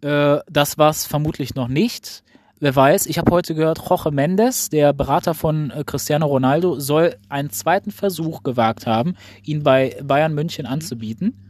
Äh, 0.02 0.38
das 0.50 0.78
war's 0.78 1.06
vermutlich 1.06 1.56
noch 1.56 1.68
nicht. 1.68 2.24
Wer 2.60 2.76
weiß, 2.76 3.06
ich 3.06 3.20
habe 3.20 3.32
heute 3.32 3.54
gehört, 3.54 3.80
Jorge 3.88 4.12
Mendes, 4.12 4.70
der 4.70 4.94
Berater 4.94 5.36
von 5.36 5.70
äh, 5.70 5.84
Cristiano 5.86 6.26
Ronaldo, 6.26 6.80
soll 6.80 7.16
einen 7.30 7.52
zweiten 7.52 7.92
Versuch 7.92 8.42
gewagt 8.42 8.88
haben, 8.88 9.16
ihn 9.44 9.62
bei 9.62 9.98
Bayern 10.04 10.34
München 10.34 10.66
anzubieten. 10.66 11.44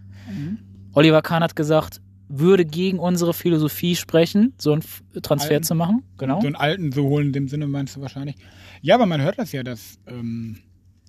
Oliver 0.93 1.21
Kahn 1.21 1.43
hat 1.43 1.55
gesagt, 1.55 2.01
würde 2.27 2.65
gegen 2.65 2.99
unsere 2.99 3.33
Philosophie 3.33 3.95
sprechen, 3.95 4.53
so 4.57 4.73
einen 4.73 4.83
Transfer 5.21 5.53
Alten. 5.53 5.63
zu 5.63 5.75
machen. 5.75 6.03
Genau. 6.17 6.41
So 6.41 6.47
einen 6.47 6.55
alten 6.55 6.91
so 6.91 7.03
holen, 7.05 7.27
in 7.27 7.33
dem 7.33 7.47
Sinne 7.47 7.67
meinst 7.67 7.95
du 7.95 8.01
wahrscheinlich. 8.01 8.36
Ja, 8.81 8.95
aber 8.95 9.05
man 9.05 9.21
hört 9.21 9.39
das 9.39 9.51
ja, 9.51 9.63
dass 9.63 9.99
ähm, 10.07 10.57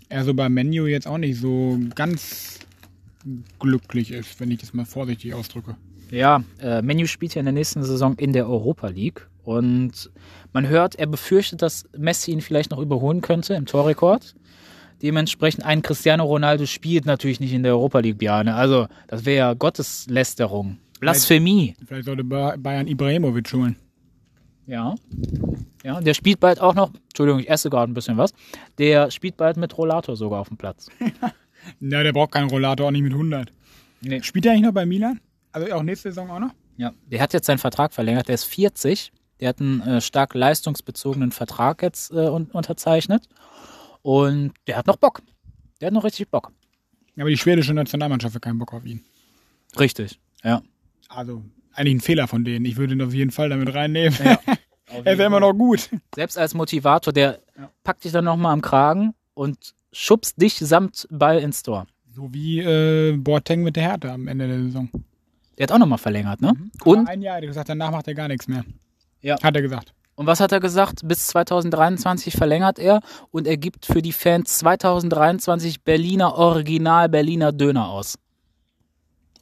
er 0.09 0.25
so 0.25 0.35
beim 0.35 0.55
Menu 0.55 0.87
jetzt 0.87 1.09
auch 1.09 1.19
nicht 1.19 1.41
so 1.41 1.79
ganz 1.95 2.61
glücklich 3.59 4.11
ist, 4.13 4.41
wenn 4.41 4.51
ich 4.51 4.59
das 4.59 4.73
mal 4.75 4.85
vorsichtig 4.85 5.35
ausdrücke. 5.35 5.77
Ja, 6.11 6.43
äh, 6.61 6.81
Menu 6.83 7.07
spielt 7.07 7.35
ja 7.35 7.41
in 7.41 7.47
der 7.47 7.53
nächsten 7.53 7.83
Saison 7.83 8.15
in 8.17 8.33
der 8.33 8.49
Europa 8.49 8.89
League 8.89 9.29
und 9.45 10.11
man 10.53 10.67
hört, 10.69 10.95
er 10.97 11.07
befürchtet, 11.07 11.61
dass 11.63 11.85
Messi 11.97 12.31
ihn 12.33 12.41
vielleicht 12.41 12.71
noch 12.71 12.79
überholen 12.79 13.21
könnte 13.21 13.55
im 13.55 13.67
Torrekord. 13.67 14.35
Dementsprechend 15.03 15.65
ein 15.65 15.83
Cristiano 15.83 16.25
Ronaldo 16.25 16.67
spielt 16.67 17.07
natürlich 17.07 17.41
nicht 17.41 17.53
in 17.53 17.63
der 17.63 17.73
Europa 17.73 18.01
League, 18.01 18.19
Bjane. 18.19 18.55
Also 18.55 18.89
das 19.07 19.25
wäre 19.25 19.37
ja 19.39 19.55
Gotteslästerung. 19.55 20.79
Blasphemie. 20.99 21.77
Vielleicht 21.87 22.07
sollte 22.07 22.25
Ba- 22.25 22.57
Bayern 22.59 22.89
Ibrahimovic 22.89 23.53
holen. 23.53 23.77
Ja. 24.67 24.97
Ja, 25.85 26.01
der 26.01 26.15
spielt 26.15 26.41
bald 26.41 26.61
auch 26.61 26.75
noch, 26.75 26.91
Entschuldigung, 27.11 27.41
ich 27.41 27.49
esse 27.49 27.71
gerade 27.71 27.91
ein 27.91 27.95
bisschen 27.95 28.17
was, 28.17 28.33
der 28.79 29.11
spielt 29.11 29.37
bald 29.37 29.57
mit 29.57 29.79
Rollator 29.79 30.17
sogar 30.17 30.41
auf 30.41 30.49
dem 30.49 30.57
Platz. 30.57 30.89
Na, 31.81 32.03
der 32.03 32.13
braucht 32.13 32.33
keinen 32.33 32.49
Rollator, 32.49 32.87
auch 32.87 32.91
nicht 32.91 33.03
mit 33.03 33.13
100. 33.13 33.53
Nee. 34.01 34.23
Spielt 34.23 34.47
er 34.47 34.53
eigentlich 34.53 34.65
noch 34.65 34.73
bei 34.73 34.87
Milan? 34.87 35.21
Also 35.53 35.73
auch 35.73 35.83
nächste 35.83 36.11
Saison 36.11 36.31
auch 36.31 36.39
noch? 36.39 36.55
Ja, 36.77 36.93
der 37.07 37.21
hat 37.21 37.33
jetzt 37.33 37.47
seinen 37.47 37.59
Vertrag 37.59 37.93
verlängert. 37.93 38.29
Der 38.29 38.35
ist 38.35 38.45
40. 38.45 39.13
Der 39.41 39.51
hat 39.51 39.61
einen 39.61 39.81
äh, 39.81 40.01
stark 40.01 40.35
leistungsbezogenen 40.35 41.33
Vertrag 41.33 41.83
jetzt 41.83 42.11
äh, 42.13 42.29
un 42.29 42.47
unterzeichnet. 42.47 43.29
Und 44.03 44.53
der 44.67 44.77
hat 44.77 44.87
noch 44.87 44.97
Bock. 44.97 45.23
Der 45.81 45.89
hat 45.89 45.95
noch 45.95 46.05
richtig 46.05 46.31
Bock. 46.31 46.53
Aber 47.19 47.29
die 47.29 47.37
schwedische 47.37 47.75
Nationalmannschaft 47.75 48.35
hat 48.35 48.43
keinen 48.43 48.59
Bock 48.59 48.73
auf 48.73 48.85
ihn. 48.85 49.05
Richtig. 49.79 50.21
Ja. 50.45 50.63
Also 51.09 51.43
eigentlich 51.73 51.97
ein 51.97 52.01
Fehler 52.01 52.29
von 52.29 52.45
denen. 52.45 52.65
Ich 52.65 52.77
würde 52.77 52.95
ihn 52.95 53.03
auf 53.03 53.15
jeden 53.15 53.31
Fall 53.31 53.49
damit 53.49 53.75
reinnehmen. 53.75 54.17
er 55.05 55.13
ist 55.13 55.19
ja 55.19 55.27
immer 55.27 55.41
noch 55.41 55.53
gut. 55.53 55.89
Selbst 56.15 56.39
als 56.39 56.55
Motivator, 56.55 57.13
der 57.13 57.41
packt 57.83 58.05
dich 58.05 58.13
dann 58.13 58.25
nochmal 58.25 58.53
am 58.53 58.63
Kragen 58.63 59.15
und 59.35 59.75
schubst 59.99 60.41
dich 60.41 60.55
samt 60.59 61.07
Ball 61.11 61.39
ins 61.39 61.63
Tor. 61.63 61.87
So 62.15 62.33
wie 62.33 62.61
äh, 62.61 63.17
Boateng 63.17 63.63
mit 63.63 63.77
der 63.77 63.83
Hertha 63.83 64.15
am 64.15 64.29
Ende 64.29 64.47
der 64.47 64.63
Saison. 64.63 64.89
Der 65.57 65.65
hat 65.65 65.73
auch 65.73 65.79
nochmal 65.79 65.99
verlängert, 65.99 66.41
ne? 66.41 66.55
Aber 66.81 66.91
Und, 66.91 67.09
ein 67.09 67.21
Jahr 67.21 67.37
hat 67.37 67.43
er 67.43 67.49
gesagt, 67.49 67.69
danach 67.69 67.91
macht 67.91 68.07
er 68.07 68.15
gar 68.15 68.29
nichts 68.29 68.47
mehr. 68.47 68.65
Ja. 69.21 69.37
Hat 69.43 69.57
er 69.57 69.63
gesagt. 69.63 69.93
und 70.15 70.27
was 70.27 70.39
hat 70.39 70.53
er 70.53 70.61
gesagt? 70.61 71.01
Bis 71.05 71.27
2023 71.29 72.35
verlängert 72.35 72.79
er 72.79 73.01
und 73.33 73.49
er 73.49 73.57
gibt 73.57 73.87
für 73.87 74.01
die 74.01 74.13
Fans 74.13 74.59
2023 74.59 75.83
Berliner 75.83 76.35
Original 76.35 77.09
Berliner 77.09 77.53
Döner 77.53 77.89
aus. 77.89 78.19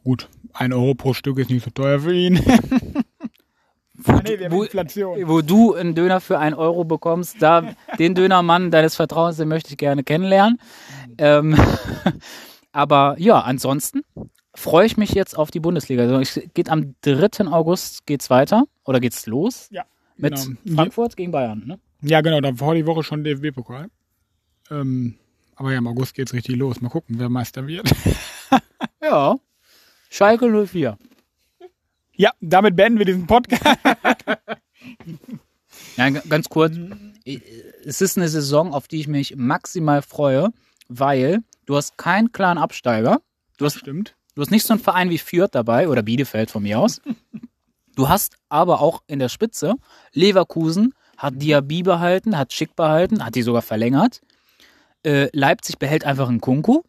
Gut, 0.04 0.28
ein 0.54 0.72
Euro 0.72 0.94
pro 0.94 1.12
Stück 1.12 1.38
ist 1.38 1.50
nicht 1.50 1.64
so 1.64 1.70
teuer 1.70 2.00
für 2.00 2.14
ihn. 2.14 2.40
ah, 4.06 4.20
nee, 4.24 4.50
wo- 4.50 4.62
Inflation. 4.64 5.28
wo 5.28 5.40
du 5.42 5.74
einen 5.74 5.94
Döner 5.94 6.20
für 6.20 6.38
einen 6.38 6.54
Euro 6.54 6.84
bekommst, 6.84 7.36
da 7.40 7.74
den 7.98 8.14
Dönermann 8.14 8.70
deines 8.70 8.96
Vertrauens, 8.96 9.36
den 9.36 9.48
möchte 9.48 9.70
ich 9.70 9.76
gerne 9.78 10.04
kennenlernen. 10.04 10.58
Ähm, 11.18 11.56
aber 12.72 13.16
ja, 13.18 13.40
ansonsten 13.40 14.02
freue 14.54 14.86
ich 14.86 14.96
mich 14.96 15.10
jetzt 15.12 15.36
auf 15.36 15.50
die 15.50 15.60
Bundesliga. 15.60 16.02
Also 16.02 16.18
es 16.20 16.40
geht 16.54 16.68
am 16.70 16.94
3. 17.02 17.46
August 17.50 18.06
geht's 18.06 18.30
weiter 18.30 18.64
oder 18.84 19.00
geht's 19.00 19.26
los 19.26 19.68
Ja, 19.70 19.84
mit 20.16 20.34
genau. 20.34 20.74
Frankfurt 20.76 21.16
gegen 21.16 21.30
Bayern. 21.32 21.62
Ne? 21.66 21.78
Ja, 22.02 22.20
genau, 22.20 22.40
da 22.40 22.54
vor 22.54 22.74
die 22.74 22.86
Woche 22.86 23.02
schon 23.02 23.24
DFB-Pokal. 23.24 23.88
Ähm, 24.70 25.14
aber 25.56 25.72
ja, 25.72 25.78
im 25.78 25.86
August 25.86 26.14
geht's 26.14 26.32
richtig 26.34 26.56
los. 26.56 26.80
Mal 26.80 26.88
gucken, 26.90 27.18
wer 27.18 27.28
Meister 27.28 27.66
wird. 27.66 27.90
Ja, 29.02 29.36
Schalke 30.10 30.48
04. 30.66 30.98
ja, 32.16 32.30
damit 32.40 32.76
beenden 32.76 32.98
wir 32.98 33.06
diesen 33.06 33.26
Podcast. 33.26 33.62
Ja, 35.96 36.10
ganz 36.10 36.48
kurz. 36.48 36.76
Es 37.84 38.00
ist 38.00 38.16
eine 38.16 38.28
Saison, 38.28 38.72
auf 38.74 38.86
die 38.86 39.00
ich 39.00 39.08
mich 39.08 39.36
maximal 39.36 40.02
freue, 40.02 40.50
weil 40.88 41.40
du 41.64 41.76
hast 41.76 41.96
keinen 41.96 42.32
klaren 42.32 42.58
Absteiger. 42.58 43.20
Du 43.56 43.64
hast 43.64 43.78
Stimmt. 43.78 44.14
Du 44.34 44.42
hast 44.42 44.50
nicht 44.50 44.66
so 44.66 44.74
einen 44.74 44.82
Verein 44.82 45.08
wie 45.08 45.18
Fürth 45.18 45.50
dabei 45.52 45.88
oder 45.88 46.02
Bielefeld 46.02 46.50
von 46.50 46.62
mir 46.62 46.78
aus. 46.78 47.00
Du 47.94 48.10
hast 48.10 48.36
aber 48.50 48.82
auch 48.82 49.02
in 49.06 49.18
der 49.18 49.30
Spitze 49.30 49.76
Leverkusen 50.12 50.92
hat 51.16 51.40
Diaby 51.40 51.82
behalten, 51.82 52.36
hat 52.36 52.52
Schick 52.52 52.76
behalten, 52.76 53.24
hat 53.24 53.34
die 53.34 53.42
sogar 53.42 53.62
verlängert. 53.62 54.20
Äh, 55.02 55.30
Leipzig 55.32 55.78
behält 55.78 56.04
einfach 56.04 56.28
einen 56.28 56.42
Kunku. 56.42 56.82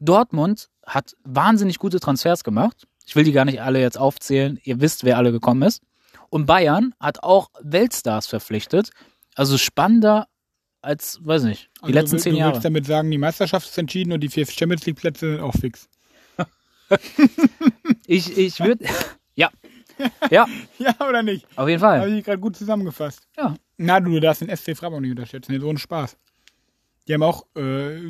Dortmund 0.00 0.68
hat 0.84 1.16
wahnsinnig 1.24 1.78
gute 1.78 1.98
Transfers 1.98 2.44
gemacht. 2.44 2.86
Ich 3.06 3.14
will 3.16 3.24
die 3.24 3.32
gar 3.32 3.44
nicht 3.44 3.60
alle 3.62 3.80
jetzt 3.80 3.98
aufzählen. 3.98 4.58
Ihr 4.64 4.80
wisst, 4.80 5.04
wer 5.04 5.18
alle 5.18 5.32
gekommen 5.32 5.62
ist. 5.62 5.82
Und 6.30 6.46
Bayern 6.46 6.94
hat 7.00 7.22
auch 7.22 7.50
Weltstars 7.62 8.26
verpflichtet. 8.26 8.90
Also 9.34 9.58
spannender 9.58 10.26
als, 10.82 11.18
weiß 11.22 11.44
nicht, 11.44 11.70
die 11.80 11.84
Also 11.84 11.94
letzten 11.94 12.16
du, 12.16 12.22
zehn 12.22 12.32
du 12.32 12.38
Jahre. 12.38 12.52
willst 12.54 12.64
damit 12.64 12.86
sagen, 12.86 13.10
die 13.10 13.18
Meisterschaft 13.18 13.68
ist 13.68 13.78
entschieden 13.78 14.12
und 14.12 14.20
die 14.20 14.28
vier 14.28 14.46
Champions 14.46 14.84
League 14.86 14.96
Plätze 14.96 15.32
sind 15.32 15.40
auch 15.40 15.54
fix. 15.54 15.88
Ich, 18.06 18.36
ich 18.36 18.60
würde, 18.60 18.84
ja, 19.34 19.50
ja, 20.30 20.46
Ja, 20.78 20.94
oder 21.08 21.22
nicht? 21.22 21.46
auf 21.56 21.68
jeden 21.68 21.80
Fall. 21.80 22.00
Habe 22.00 22.10
ich 22.10 22.24
gerade 22.24 22.38
gut 22.38 22.56
zusammengefasst. 22.56 23.26
Ja. 23.36 23.56
Na, 23.76 24.00
du 24.00 24.18
darfst 24.20 24.42
den 24.42 24.54
SC 24.54 24.76
Freiburg 24.76 25.00
nicht 25.00 25.10
unterschätzen. 25.12 25.52
Jetzt 25.52 25.64
ohne 25.64 25.78
Spaß. 25.78 26.16
Die 27.08 27.14
haben 27.14 27.22
auch 27.22 27.46
äh, 27.56 28.00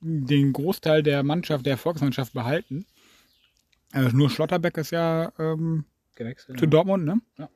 den 0.00 0.52
Großteil 0.52 1.02
der 1.02 1.22
Mannschaft, 1.22 1.66
der 1.66 1.76
Volksmannschaft 1.78 2.32
behalten. 2.34 2.86
Also 3.92 4.16
nur 4.16 4.30
Schlotterbeck 4.30 4.76
ist 4.76 4.90
ja 4.90 5.32
ähm, 5.38 5.84
gewechselt. 6.14 6.58
zu 6.58 6.66
Dortmund, 6.66 7.04
ne? 7.04 7.20
Ja. 7.38 7.48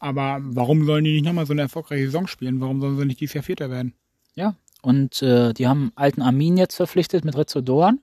Aber 0.00 0.38
warum 0.42 0.86
sollen 0.86 1.04
die 1.04 1.12
nicht 1.12 1.24
nochmal 1.24 1.46
so 1.46 1.52
eine 1.52 1.62
erfolgreiche 1.62 2.06
Saison 2.06 2.26
spielen? 2.26 2.60
Warum 2.60 2.80
sollen 2.80 2.98
sie 2.98 3.04
nicht 3.04 3.20
dieses 3.20 3.34
Jahr 3.34 3.44
Vierter 3.44 3.70
werden? 3.70 3.94
Ja, 4.34 4.54
und 4.82 5.22
äh, 5.22 5.52
die 5.52 5.66
haben 5.66 5.92
alten 5.96 6.22
Armin 6.22 6.56
jetzt 6.56 6.76
verpflichtet 6.76 7.24
mit 7.24 7.36
Rizzo 7.36 7.60
Doan. 7.60 8.00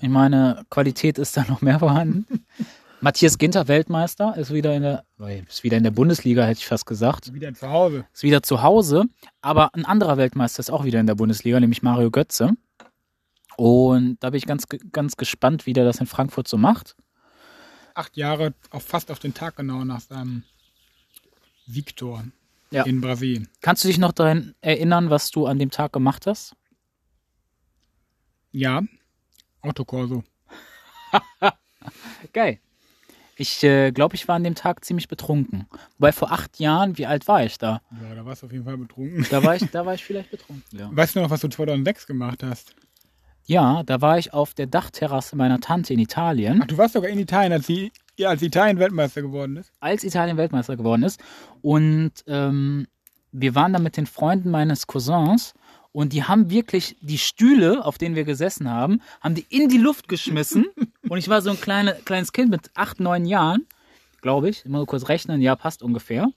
Ich 0.00 0.08
meine, 0.08 0.64
Qualität 0.68 1.18
ist 1.18 1.36
da 1.36 1.44
noch 1.48 1.62
mehr 1.62 1.78
vorhanden. 1.78 2.26
Matthias 3.00 3.38
Ginter, 3.38 3.68
Weltmeister, 3.68 4.36
ist 4.36 4.52
wieder 4.52 4.74
in 4.74 4.82
der, 4.82 5.04
oh, 5.18 5.26
ist 5.26 5.64
wieder 5.64 5.76
in 5.76 5.84
der 5.84 5.90
Bundesliga, 5.90 6.44
hätte 6.44 6.58
ich 6.58 6.66
fast 6.66 6.86
gesagt. 6.86 7.32
Wieder 7.32 7.52
zu 7.54 7.68
Hause. 7.70 8.06
Ist 8.12 8.22
wieder 8.22 8.42
zu 8.42 8.62
Hause. 8.62 9.04
Aber 9.42 9.74
ein 9.74 9.84
anderer 9.84 10.16
Weltmeister 10.16 10.60
ist 10.60 10.70
auch 10.70 10.84
wieder 10.84 11.00
in 11.00 11.06
der 11.06 11.14
Bundesliga, 11.14 11.60
nämlich 11.60 11.82
Mario 11.82 12.10
Götze. 12.10 12.52
Und 13.56 14.18
da 14.20 14.30
bin 14.30 14.38
ich 14.38 14.46
ganz, 14.46 14.64
ganz 14.92 15.16
gespannt, 15.16 15.66
wie 15.66 15.72
der 15.72 15.84
das 15.84 15.98
in 16.00 16.06
Frankfurt 16.06 16.48
so 16.48 16.56
macht. 16.58 16.96
Acht 17.94 18.16
Jahre, 18.16 18.54
auch 18.70 18.82
fast 18.82 19.10
auf 19.10 19.18
den 19.18 19.32
Tag 19.34 19.56
genau 19.56 19.84
nach 19.84 20.00
seinem 20.00 20.42
Siegtor 21.66 22.24
Ja. 22.70 22.82
in 22.84 23.00
Brasilien. 23.00 23.48
Kannst 23.62 23.82
du 23.84 23.88
dich 23.88 23.98
noch 23.98 24.12
daran 24.12 24.54
erinnern, 24.60 25.08
was 25.10 25.30
du 25.30 25.46
an 25.46 25.58
dem 25.58 25.70
Tag 25.70 25.92
gemacht 25.92 26.26
hast? 26.26 26.54
Ja, 28.52 28.82
Autokorso. 29.62 30.22
Geil. 32.32 32.60
Ich 33.38 33.62
äh, 33.64 33.92
glaube, 33.92 34.14
ich 34.14 34.28
war 34.28 34.36
an 34.36 34.44
dem 34.44 34.54
Tag 34.54 34.82
ziemlich 34.84 35.08
betrunken. 35.08 35.66
Wobei 35.98 36.12
vor 36.12 36.32
acht 36.32 36.58
Jahren, 36.58 36.96
wie 36.96 37.04
alt 37.04 37.28
war 37.28 37.44
ich 37.44 37.58
da? 37.58 37.82
Ja, 38.02 38.14
da 38.14 38.24
warst 38.24 38.40
du 38.42 38.46
auf 38.46 38.52
jeden 38.52 38.64
Fall 38.64 38.78
betrunken. 38.78 39.26
Da 39.30 39.42
war 39.42 39.56
ich, 39.56 39.62
da 39.72 39.84
war 39.84 39.92
ich 39.94 40.02
vielleicht 40.04 40.30
betrunken. 40.30 40.78
Ja. 40.78 40.88
Weißt 40.94 41.16
du 41.16 41.20
noch, 41.20 41.28
was 41.28 41.40
du 41.42 41.48
2006 41.48 42.06
gemacht 42.06 42.42
hast? 42.42 42.74
Ja, 43.46 43.82
da 43.84 44.00
war 44.00 44.18
ich 44.18 44.34
auf 44.34 44.54
der 44.54 44.66
Dachterrasse 44.66 45.36
meiner 45.36 45.60
Tante 45.60 45.94
in 45.94 46.00
Italien. 46.00 46.60
Ach, 46.62 46.66
du 46.66 46.76
warst 46.76 46.94
sogar 46.94 47.10
in 47.10 47.18
Italien, 47.18 47.52
als, 47.52 47.66
sie, 47.66 47.92
ja, 48.16 48.28
als 48.28 48.42
Italien 48.42 48.78
Weltmeister 48.78 49.22
geworden 49.22 49.56
ist. 49.56 49.72
als 49.80 50.02
Italien 50.02 50.36
Weltmeister 50.36 50.76
geworden 50.76 51.04
ist. 51.04 51.20
Und 51.62 52.12
ähm, 52.26 52.86
wir 53.30 53.54
waren 53.54 53.72
da 53.72 53.78
mit 53.78 53.96
den 53.96 54.06
Freunden 54.06 54.50
meines 54.50 54.86
Cousins 54.88 55.54
und 55.92 56.12
die 56.12 56.24
haben 56.24 56.50
wirklich 56.50 56.96
die 57.00 57.18
Stühle, 57.18 57.84
auf 57.84 57.98
denen 57.98 58.16
wir 58.16 58.24
gesessen 58.24 58.68
haben, 58.68 59.00
haben 59.20 59.34
die 59.34 59.46
in 59.48 59.68
die 59.68 59.78
Luft 59.78 60.08
geschmissen. 60.08 60.66
und 61.08 61.18
ich 61.18 61.28
war 61.28 61.40
so 61.40 61.50
ein 61.50 61.60
kleine, 61.60 61.94
kleines 62.04 62.32
Kind 62.32 62.50
mit 62.50 62.70
acht, 62.74 62.98
neun 62.98 63.26
Jahren, 63.26 63.66
glaube 64.22 64.48
ich. 64.48 64.66
Immer 64.66 64.80
so 64.80 64.86
kurz 64.86 65.08
rechnen, 65.08 65.40
ja, 65.40 65.54
passt 65.54 65.82
ungefähr. 65.82 66.28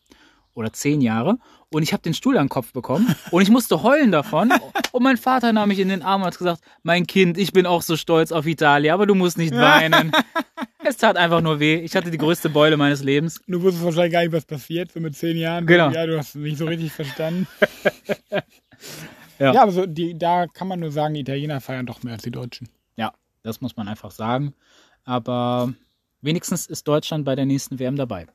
Oder 0.60 0.74
zehn 0.74 1.00
Jahre. 1.00 1.38
Und 1.70 1.84
ich 1.84 1.94
habe 1.94 2.04
den 2.04 2.14
Stuhl 2.14 2.38
an 2.38 2.46
den 2.46 2.50
Kopf 2.50 2.74
bekommen 2.74 3.16
und 3.32 3.42
ich 3.42 3.50
musste 3.50 3.82
heulen 3.82 4.12
davon. 4.12 4.52
Und 4.92 5.04
mein 5.04 5.18
Vater 5.18 5.54
nahm 5.54 5.70
mich 5.70 5.78
in 5.80 5.88
den 5.88 6.02
Arm 6.02 6.22
und 6.22 6.28
hat 6.28 6.38
gesagt, 6.38 6.62
mein 6.82 7.06
Kind, 7.06 7.38
ich 7.38 7.54
bin 7.54 7.68
auch 7.68 7.84
so 7.84 7.96
stolz 7.96 8.32
auf 8.32 8.48
Italien, 8.48 8.92
aber 8.92 9.06
du 9.06 9.14
musst 9.14 9.38
nicht 9.38 9.54
weinen. 9.54 10.12
Es 10.84 10.98
tat 10.98 11.18
einfach 11.18 11.42
nur 11.42 11.60
weh. 11.60 11.76
Ich 11.76 11.96
hatte 11.96 12.10
die 12.10 12.18
größte 12.18 12.50
Beule 12.50 12.76
meines 12.78 13.04
Lebens. 13.04 13.42
Du 13.48 13.62
wusstest 13.62 13.84
wahrscheinlich 13.84 14.14
gar 14.14 14.22
nicht, 14.22 14.32
was 14.32 14.46
passiert, 14.46 14.92
so 14.92 15.00
mit 15.00 15.16
zehn 15.16 15.38
Jahren. 15.38 15.68
Genau. 15.68 15.92
Ja, 15.92 16.08
du 16.08 16.18
hast 16.18 16.30
es 16.30 16.36
nicht 16.36 16.58
so 16.58 16.66
richtig 16.66 16.92
verstanden. 16.92 17.48
Ja. 19.40 19.54
ja, 19.54 19.64
aber 19.64 19.72
so, 19.72 19.86
die, 19.86 20.18
da 20.18 20.48
kann 20.48 20.68
man 20.68 20.82
nur 20.82 20.92
sagen, 20.92 21.14
die 21.14 21.22
Italiener 21.22 21.62
feiern 21.62 21.86
doch 21.86 22.04
mehr 22.04 22.14
als 22.14 22.24
die 22.24 22.32
Deutschen. 22.32 22.68
Ja, 22.98 23.14
das 23.42 23.62
muss 23.62 23.78
man 23.78 23.88
einfach 23.88 24.12
sagen. 24.12 24.54
Aber 25.06 25.74
wenigstens 26.22 26.66
ist 26.66 26.88
Deutschland 26.90 27.24
bei 27.24 27.36
der 27.38 27.46
nächsten 27.46 27.80
WM 27.80 27.96
dabei. 27.96 28.28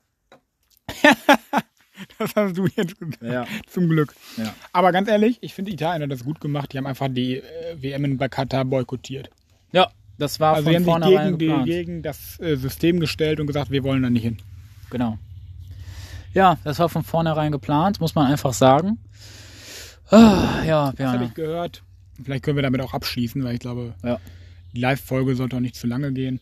Das 2.35 2.37
hast 2.37 2.57
du 2.57 2.67
jetzt 2.77 2.99
gesagt. 2.99 3.23
Ja. 3.23 3.47
Zum 3.67 3.89
Glück. 3.89 4.15
Ja. 4.37 4.55
Aber 4.73 4.93
ganz 4.93 5.09
ehrlich, 5.09 5.39
ich 5.41 5.55
finde, 5.55 5.71
Italien 5.73 6.03
hat 6.03 6.11
das 6.11 6.25
gut 6.25 6.41
gemacht. 6.41 6.73
Die 6.73 6.79
haben 6.79 6.87
einfach 6.87 7.09
die 7.11 7.37
äh, 7.39 7.43
WM 7.83 8.05
in 8.05 8.17
bei 8.19 8.29
Katar 8.29 8.65
boykottiert. 8.65 9.31
Ja, 9.73 9.91
das 10.19 10.41
war 10.41 10.55
Also 10.55 10.71
die 10.71 10.77
von 10.77 10.95
haben 10.95 11.03
sich 11.03 11.13
vornherein 11.13 11.27
gegen, 11.27 11.39
die, 11.39 11.47
geplant. 11.47 11.67
gegen 11.67 12.03
das 12.03 12.41
äh, 12.41 12.57
System 12.57 13.01
gestellt 13.01 13.41
und 13.41 13.47
gesagt, 13.47 13.71
wir 13.71 13.83
wollen 13.85 14.03
da 14.03 14.11
nicht 14.11 14.23
hin. 14.23 14.39
Genau. 14.91 15.19
Ja, 16.33 16.59
das 16.65 16.79
war 16.79 16.89
von 16.89 17.05
vornherein 17.05 17.53
geplant, 17.53 18.01
muss 18.01 18.15
man 18.15 18.27
einfach 18.31 18.53
sagen. 18.55 18.99
Ah, 20.11 20.63
ja, 20.67 20.93
Das 20.97 21.13
habe 21.13 21.25
ich 21.25 21.35
gehört. 21.35 21.83
Vielleicht 22.23 22.45
können 22.45 22.57
wir 22.57 22.63
damit 22.63 22.81
auch 22.81 22.95
abschließen, 22.95 23.43
weil 23.45 23.55
ich 23.55 23.61
glaube, 23.61 23.95
Ja. 24.05 24.21
die 24.75 24.81
Live-Folge 24.81 25.35
sollte 25.37 25.57
auch 25.57 25.61
nicht 25.61 25.77
zu 25.77 25.87
lange 25.87 26.13
gehen. 26.13 26.41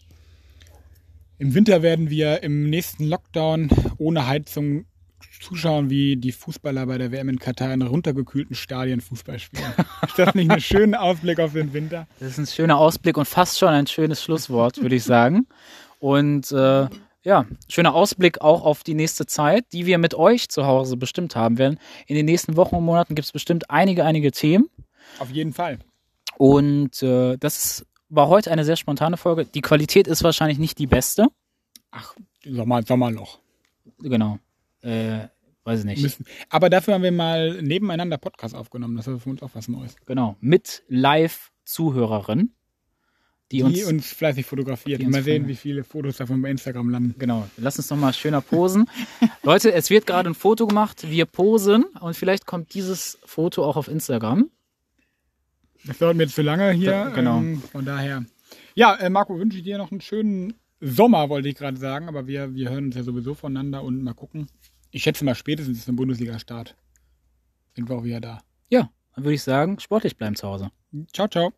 Im 1.39 1.55
Winter 1.55 1.83
werden 1.83 2.09
wir 2.11 2.43
im 2.43 2.69
nächsten 2.71 3.05
Lockdown 3.09 3.71
ohne 3.99 4.27
Heizung 4.27 4.85
zuschauen, 5.41 5.91
wie 5.91 6.17
die 6.17 6.33
Fußballer 6.33 6.87
bei 6.87 6.99
der 6.99 7.13
WM 7.13 7.29
in 7.29 7.39
Katar 7.39 7.73
in 7.73 7.83
runtergekühlten 7.83 8.55
Stadien 8.55 9.01
Fußball 9.01 9.39
spielen. 9.39 9.73
Ist 10.07 10.19
das 10.19 10.35
nicht 10.35 10.51
ein 10.51 10.61
schöner 10.61 11.03
Ausblick 11.03 11.41
auf 11.41 11.53
den 11.53 11.73
Winter? 11.73 12.07
Das 12.21 12.31
ist 12.31 12.39
ein 12.39 12.47
schöner 12.47 12.79
Ausblick 12.79 13.17
und 13.17 13.27
fast 13.27 13.59
schon 13.59 13.69
ein 13.69 13.87
schönes 13.87 14.23
Schlusswort, 14.23 14.81
würde 14.81 14.97
ich 14.97 15.05
sagen. 15.05 15.47
Und 15.99 16.51
äh, 16.53 16.89
ja, 17.25 17.47
schöner 17.69 17.95
Ausblick 17.95 18.41
auch 18.41 18.65
auf 18.65 18.83
die 18.83 18.95
nächste 18.95 19.27
Zeit, 19.27 19.67
die 19.73 19.87
wir 19.87 19.99
mit 19.99 20.15
euch 20.15 20.49
zu 20.49 20.67
Hause 20.67 20.97
bestimmt 20.97 21.37
haben 21.37 21.59
werden. 21.59 21.79
In 22.07 22.17
den 22.17 22.27
nächsten 22.27 22.57
Wochen 22.57 22.77
und 22.77 22.85
Monaten 22.85 23.15
gibt 23.15 23.27
es 23.27 23.33
bestimmt 23.33 23.71
einige, 23.71 24.05
einige 24.05 24.33
Themen. 24.33 24.69
Auf 25.19 25.31
jeden 25.31 25.53
Fall. 25.53 25.79
Und 26.37 27.03
äh, 27.03 27.37
das 27.39 27.87
war 28.09 28.29
heute 28.29 28.51
eine 28.51 28.65
sehr 28.65 28.77
spontane 28.77 29.17
Folge. 29.17 29.45
Die 29.45 29.61
Qualität 29.61 30.07
ist 30.07 30.25
wahrscheinlich 30.25 30.59
nicht 30.59 30.79
die 30.79 30.87
beste. 30.87 31.29
Ach, 31.91 32.15
Sommer, 32.45 32.83
Sommerloch. 32.83 33.39
Genau. 34.01 34.39
Äh, 34.83 35.29
weiß 35.65 35.81
ich 35.81 35.85
nicht. 35.87 36.03
Müssen. 36.03 36.27
Aber 36.51 36.69
dafür 36.71 36.95
haben 36.95 37.03
wir 37.03 37.13
mal 37.13 37.63
nebeneinander 37.63 38.19
Podcast 38.19 38.55
aufgenommen. 38.55 38.97
Das 38.97 39.07
ist 39.07 39.23
für 39.23 39.31
uns 39.31 39.43
auch 39.43 39.51
was 39.55 39.69
Neues. 39.69 39.97
Genau. 40.07 40.37
Mit 40.41 40.83
Live-Zuhörerin, 40.89 42.53
die, 43.51 43.59
Die 43.59 43.63
uns. 43.65 43.85
uns, 43.85 44.13
fleißig 44.13 44.47
fotografiert. 44.47 45.03
Mal 45.03 45.23
sehen, 45.23 45.47
wie 45.47 45.55
viele 45.57 45.85
Fotos 45.85 46.17
davon 46.17 46.41
bei 46.43 46.51
Instagram 46.51 46.89
landen. 46.89 47.15
Genau. 47.19 47.47
Lass 47.59 47.77
uns 47.77 47.91
nochmal 47.91 48.13
schöner 48.15 48.41
posen. 48.41 48.87
Leute, 49.43 49.73
es 49.73 49.91
wird 49.91 50.07
gerade 50.07 50.31
ein 50.31 50.35
Foto 50.35 50.67
gemacht. 50.67 51.09
Wir 51.11 51.27
posen 51.27 51.85
und 52.01 52.17
vielleicht 52.17 52.47
kommt 52.47 52.73
dieses 52.75 53.19
Foto 53.25 53.65
auch 53.65 53.77
auf 53.77 53.89
Instagram. 53.89 54.51
Das 55.85 55.99
dauert 55.99 56.17
mir 56.17 56.23
jetzt 56.25 56.35
zu 56.35 56.43
lange 56.43 56.71
hier. 56.73 56.91
Da- 56.93 57.09
genau. 57.11 57.39
Ähm, 57.39 57.61
von 57.61 57.85
daher. 57.85 58.25
Ja, 58.75 58.95
äh, 58.95 59.11
Marco, 59.11 59.39
wünsche 59.39 59.59
ich 59.59 59.65
dir 59.65 59.77
noch 59.79 59.91
einen 59.91 60.01
schönen 60.01 60.55
Sommer, 60.81 61.29
wollte 61.29 61.49
ich 61.49 61.55
gerade 61.57 61.77
sagen. 61.77 62.09
Aber 62.09 62.27
wir, 62.27 62.55
wir 62.55 62.71
hören 62.71 62.87
uns 62.87 62.97
ja 62.97 63.03
sowieso 63.03 63.35
voneinander 63.35 63.83
und 63.83 64.03
mal 64.03 64.15
gucken. 64.15 64.47
Ich 64.95 65.03
schätze 65.03 65.25
mal 65.25 65.35
spätestens 65.35 65.87
zum 65.87 65.97
Bundesliga-Start 65.97 66.77
sind 67.75 67.89
wir 67.89 67.97
auch 67.97 68.05
wieder 68.05 68.21
da. 68.21 68.43
Ja, 68.69 68.91
dann 69.15 69.25
würde 69.25 69.35
ich 69.35 69.43
sagen, 69.43 69.81
sportlich 69.81 70.19
bleiben 70.19 70.37
zu 70.37 70.47
Hause. 70.47 70.71
Ciao, 71.13 71.29
ciao. 71.29 71.53